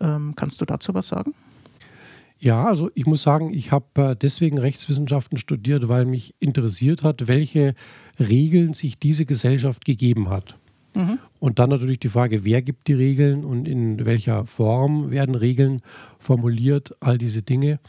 Ähm, 0.00 0.34
kannst 0.36 0.60
du 0.60 0.64
dazu 0.64 0.94
was 0.94 1.08
sagen? 1.08 1.34
Ja, 2.40 2.66
also 2.66 2.88
ich 2.94 3.06
muss 3.06 3.22
sagen, 3.22 3.52
ich 3.52 3.72
habe 3.72 3.86
äh, 4.10 4.16
deswegen 4.16 4.58
Rechtswissenschaften 4.58 5.38
studiert, 5.38 5.88
weil 5.88 6.04
mich 6.04 6.34
interessiert 6.38 7.02
hat, 7.02 7.26
welche 7.26 7.74
Regeln 8.20 8.74
sich 8.74 8.98
diese 8.98 9.26
Gesellschaft 9.26 9.84
gegeben 9.84 10.30
hat. 10.30 10.56
Mhm. 10.94 11.18
Und 11.40 11.58
dann 11.58 11.70
natürlich 11.70 11.98
die 11.98 12.08
Frage, 12.08 12.44
wer 12.44 12.62
gibt 12.62 12.86
die 12.86 12.94
Regeln 12.94 13.44
und 13.44 13.66
in 13.66 14.06
welcher 14.06 14.46
Form 14.46 15.10
werden 15.10 15.34
Regeln 15.34 15.82
formuliert, 16.18 16.94
all 17.00 17.18
diese 17.18 17.42
Dinge. 17.42 17.80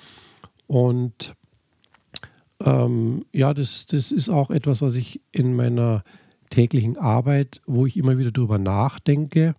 Und 0.66 1.36
ähm, 2.64 3.26
ja, 3.32 3.54
das, 3.54 3.86
das 3.86 4.12
ist 4.12 4.30
auch 4.30 4.50
etwas, 4.50 4.82
was 4.82 4.96
ich 4.96 5.22
in 5.32 5.56
meiner 5.56 6.04
täglichen 6.50 6.98
Arbeit, 6.98 7.62
wo 7.66 7.86
ich 7.86 7.98
immer 7.98 8.18
wieder 8.18 8.32
darüber 8.32 8.58
nachdenke 8.58 9.56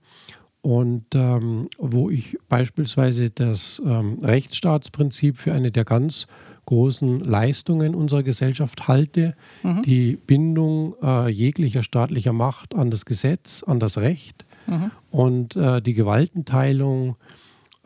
und 0.63 1.07
ähm, 1.15 1.69
wo 1.79 2.11
ich 2.11 2.37
beispielsweise 2.49 3.31
das 3.31 3.81
ähm, 3.85 4.19
Rechtsstaatsprinzip 4.23 5.39
für 5.39 5.53
eine 5.53 5.71
der 5.71 5.85
ganz 5.85 6.27
großen 6.67 7.21
Leistungen 7.21 7.95
unserer 7.95 8.23
Gesellschaft 8.23 8.87
halte. 8.87 9.35
Mhm. 9.63 9.83
Die 9.83 10.17
Bindung 10.17 10.95
äh, 11.03 11.29
jeglicher 11.29 11.83
staatlicher 11.83 12.33
Macht 12.33 12.75
an 12.75 12.91
das 12.91 13.07
Gesetz, 13.07 13.63
an 13.63 13.81
das 13.81 13.99
Recht 13.99 14.45
mhm. 14.67 14.91
und 15.11 15.57
äh, 15.57 15.81
die 15.81 15.95
Gewaltenteilung, 15.95 17.17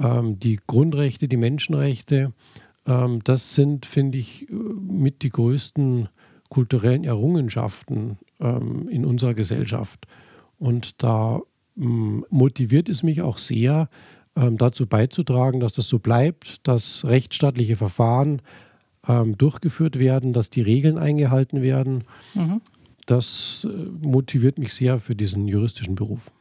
ähm, 0.00 0.38
die 0.38 0.58
Grundrechte, 0.66 1.28
die 1.28 1.36
Menschenrechte. 1.36 2.32
Ähm, 2.86 3.20
das 3.24 3.54
sind, 3.54 3.86
finde 3.86 4.18
ich, 4.18 4.48
äh, 4.48 4.52
mit 4.52 5.22
die 5.22 5.30
größten 5.30 6.08
kulturellen 6.48 7.04
Errungenschaften 7.04 8.18
ähm, 8.40 8.88
in 8.88 9.04
unserer 9.04 9.34
Gesellschaft. 9.34 10.06
Und 10.58 11.02
da 11.02 11.40
ähm, 11.76 12.24
motiviert 12.30 12.88
es 12.88 13.02
mich 13.02 13.22
auch 13.22 13.38
sehr, 13.38 13.88
ähm, 14.36 14.58
dazu 14.58 14.86
beizutragen, 14.86 15.60
dass 15.60 15.74
das 15.74 15.88
so 15.88 15.98
bleibt, 15.98 16.66
dass 16.66 17.04
rechtsstaatliche 17.04 17.76
Verfahren 17.76 18.42
ähm, 19.06 19.38
durchgeführt 19.38 19.98
werden, 19.98 20.32
dass 20.32 20.50
die 20.50 20.62
Regeln 20.62 20.98
eingehalten 20.98 21.62
werden. 21.62 22.04
Mhm. 22.34 22.60
Das 23.06 23.66
äh, 23.68 24.06
motiviert 24.06 24.58
mich 24.58 24.74
sehr 24.74 24.98
für 24.98 25.14
diesen 25.14 25.46
juristischen 25.46 25.94
Beruf. 25.94 26.32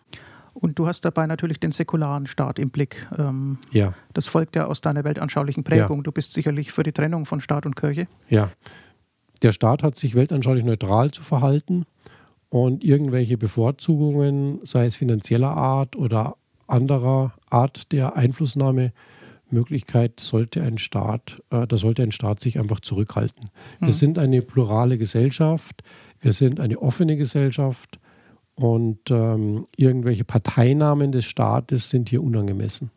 Und 0.54 0.78
du 0.78 0.88
hast 0.88 1.04
dabei 1.04 1.26
natürlich 1.26 1.60
den 1.60 1.72
säkularen 1.72 2.28
Staat 2.28 2.60
im 2.60 2.70
Blick. 2.70 3.08
Ähm, 3.18 3.58
ja. 3.72 3.94
Das 4.14 4.28
folgt 4.28 4.56
ja 4.56 4.68
aus 4.68 4.82
deiner 4.82 5.04
weltanschaulichen 5.04 5.64
Prägung. 5.64 5.98
Ja. 5.98 6.04
Du 6.04 6.12
bist 6.12 6.34
sicherlich 6.34 6.72
für 6.72 6.84
die 6.84 6.92
Trennung 6.92 7.26
von 7.26 7.42
Staat 7.42 7.66
und 7.66 7.76
Kirche. 7.76 8.08
Ja. 8.30 8.52
Der 9.42 9.52
Staat 9.52 9.84
hat 9.84 9.96
sich 9.96 10.16
weltanschaulich 10.16 10.64
neutral 10.64 11.12
zu 11.12 11.24
verhalten 11.24 11.86
und 12.50 12.84
irgendwelche 12.84 13.38
Bevorzugungen, 13.38 14.60
sei 14.64 14.86
es 14.86 14.96
finanzieller 14.96 15.50
Art 15.50 15.96
oder 15.96 16.36
anderer 16.68 17.34
Art 17.50 17.92
der 17.92 18.16
Einflussnahmemöglichkeit, 18.16 20.20
sollte 20.20 20.62
ein 20.62 20.78
Staat, 20.78 21.42
äh, 21.50 21.68
da 21.68 21.78
sollte 21.78 22.04
ein 22.04 22.12
Staat 22.12 22.40
sich 22.40 22.60
einfach 22.60 22.80
zurückhalten. 22.80 23.50
Mhm. 23.80 23.88
Wir 23.88 23.94
sind 23.94 24.20
eine 24.20 24.42
plurale 24.42 24.98
Gesellschaft, 24.98 25.84
wir 26.22 26.32
sind 26.32 26.60
eine 26.60 26.80
offene 26.80 27.18
Gesellschaft 27.18 28.00
und 28.56 29.10
ähm, 29.10 29.66
irgendwelche 29.76 30.24
Parteinamen 30.24 31.12
des 31.12 31.26
Staates 31.26 31.90
sind 31.90 32.10
hier 32.10 32.24
unangemessen. 32.24 32.92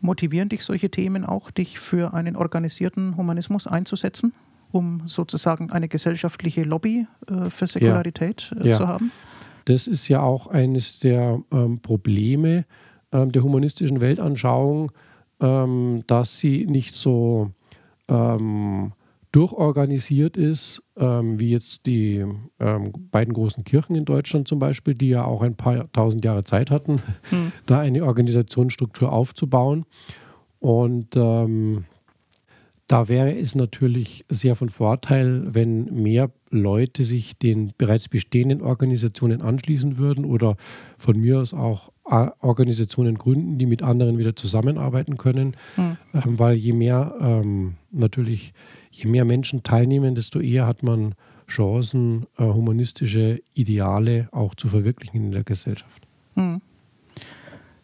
Motivieren 0.00 0.48
dich 0.48 0.64
solche 0.64 0.90
Themen 0.90 1.24
auch, 1.24 1.50
dich 1.50 1.78
für 1.78 2.12
einen 2.14 2.36
organisierten 2.36 3.16
Humanismus 3.16 3.66
einzusetzen? 3.66 4.32
um 4.72 5.02
sozusagen 5.06 5.70
eine 5.70 5.86
gesellschaftliche 5.86 6.62
Lobby 6.64 7.06
äh, 7.28 7.48
für 7.50 7.66
Säkularität 7.66 8.52
äh, 8.58 8.68
ja. 8.68 8.72
zu 8.72 8.88
haben? 8.88 9.12
Das 9.66 9.86
ist 9.86 10.08
ja 10.08 10.20
auch 10.22 10.48
eines 10.48 10.98
der 10.98 11.40
ähm, 11.52 11.80
Probleme 11.80 12.64
ähm, 13.12 13.30
der 13.30 13.42
humanistischen 13.44 14.00
Weltanschauung, 14.00 14.90
ähm, 15.40 16.02
dass 16.06 16.38
sie 16.38 16.66
nicht 16.66 16.94
so 16.94 17.52
ähm, 18.08 18.92
durchorganisiert 19.32 20.36
ist, 20.36 20.82
ähm, 20.96 21.40
wie 21.40 21.50
jetzt 21.50 21.86
die 21.86 22.24
ähm, 22.60 22.92
beiden 23.10 23.34
großen 23.34 23.64
Kirchen 23.64 23.96
in 23.96 24.04
Deutschland 24.04 24.46
zum 24.46 24.58
Beispiel, 24.58 24.94
die 24.94 25.08
ja 25.08 25.24
auch 25.24 25.42
ein 25.42 25.56
paar 25.56 25.90
tausend 25.92 26.24
Jahre 26.24 26.44
Zeit 26.44 26.70
hatten, 26.70 27.00
hm. 27.30 27.52
da 27.66 27.80
eine 27.80 28.04
Organisationsstruktur 28.04 29.12
aufzubauen. 29.12 29.86
Und 30.60 31.16
ähm, 31.16 31.84
da 32.86 33.08
wäre 33.08 33.34
es 33.34 33.54
natürlich 33.54 34.24
sehr 34.28 34.54
von 34.54 34.68
Vorteil, 34.68 35.54
wenn 35.54 35.84
mehr 36.02 36.30
Leute 36.50 37.04
sich 37.04 37.38
den 37.38 37.72
bereits 37.78 38.08
bestehenden 38.08 38.60
Organisationen 38.60 39.40
anschließen 39.40 39.96
würden 39.96 40.24
oder 40.24 40.56
von 40.98 41.18
mir 41.18 41.40
aus 41.40 41.54
auch 41.54 41.91
Organisationen 42.04 43.16
gründen, 43.16 43.58
die 43.58 43.66
mit 43.66 43.82
anderen 43.82 44.18
wieder 44.18 44.34
zusammenarbeiten 44.34 45.16
können. 45.16 45.56
Mhm. 45.76 45.96
Ähm, 46.14 46.38
weil 46.38 46.56
je 46.56 46.72
mehr 46.72 47.14
ähm, 47.20 47.74
natürlich, 47.90 48.52
je 48.90 49.08
mehr 49.08 49.24
Menschen 49.24 49.62
teilnehmen, 49.62 50.14
desto 50.14 50.40
eher 50.40 50.66
hat 50.66 50.82
man 50.82 51.14
Chancen, 51.46 52.26
äh, 52.38 52.44
humanistische 52.44 53.40
Ideale 53.54 54.28
auch 54.32 54.54
zu 54.54 54.68
verwirklichen 54.68 55.24
in 55.24 55.30
der 55.32 55.44
Gesellschaft. 55.44 56.06
Mhm. 56.34 56.60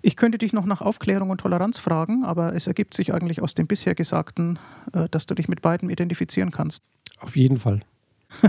Ich 0.00 0.16
könnte 0.16 0.38
dich 0.38 0.52
noch 0.52 0.64
nach 0.64 0.80
Aufklärung 0.80 1.30
und 1.30 1.40
Toleranz 1.40 1.78
fragen, 1.78 2.24
aber 2.24 2.54
es 2.54 2.66
ergibt 2.66 2.94
sich 2.94 3.12
eigentlich 3.12 3.42
aus 3.42 3.54
dem 3.54 3.66
bisher 3.66 3.94
Gesagten, 3.94 4.58
äh, 4.92 5.08
dass 5.10 5.26
du 5.26 5.34
dich 5.34 5.48
mit 5.48 5.62
beiden 5.62 5.90
identifizieren 5.90 6.50
kannst. 6.50 6.82
Auf 7.20 7.36
jeden 7.36 7.56
Fall. 7.56 7.80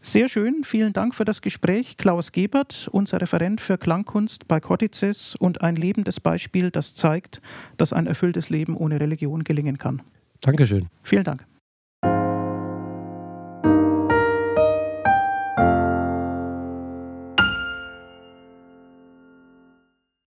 Sehr 0.00 0.28
schön, 0.28 0.62
vielen 0.64 0.92
Dank 0.92 1.14
für 1.14 1.24
das 1.24 1.42
Gespräch. 1.42 1.96
Klaus 1.96 2.32
Gebert, 2.32 2.88
unser 2.92 3.20
Referent 3.20 3.60
für 3.60 3.78
Klangkunst 3.78 4.46
bei 4.46 4.60
Cortices 4.60 5.34
und 5.34 5.60
ein 5.60 5.76
lebendes 5.76 6.20
Beispiel, 6.20 6.70
das 6.70 6.94
zeigt, 6.94 7.40
dass 7.76 7.92
ein 7.92 8.06
erfülltes 8.06 8.48
Leben 8.48 8.76
ohne 8.76 9.00
Religion 9.00 9.44
gelingen 9.44 9.76
kann. 9.76 10.02
Dankeschön. 10.40 10.88
Vielen 11.02 11.24
Dank. 11.24 11.44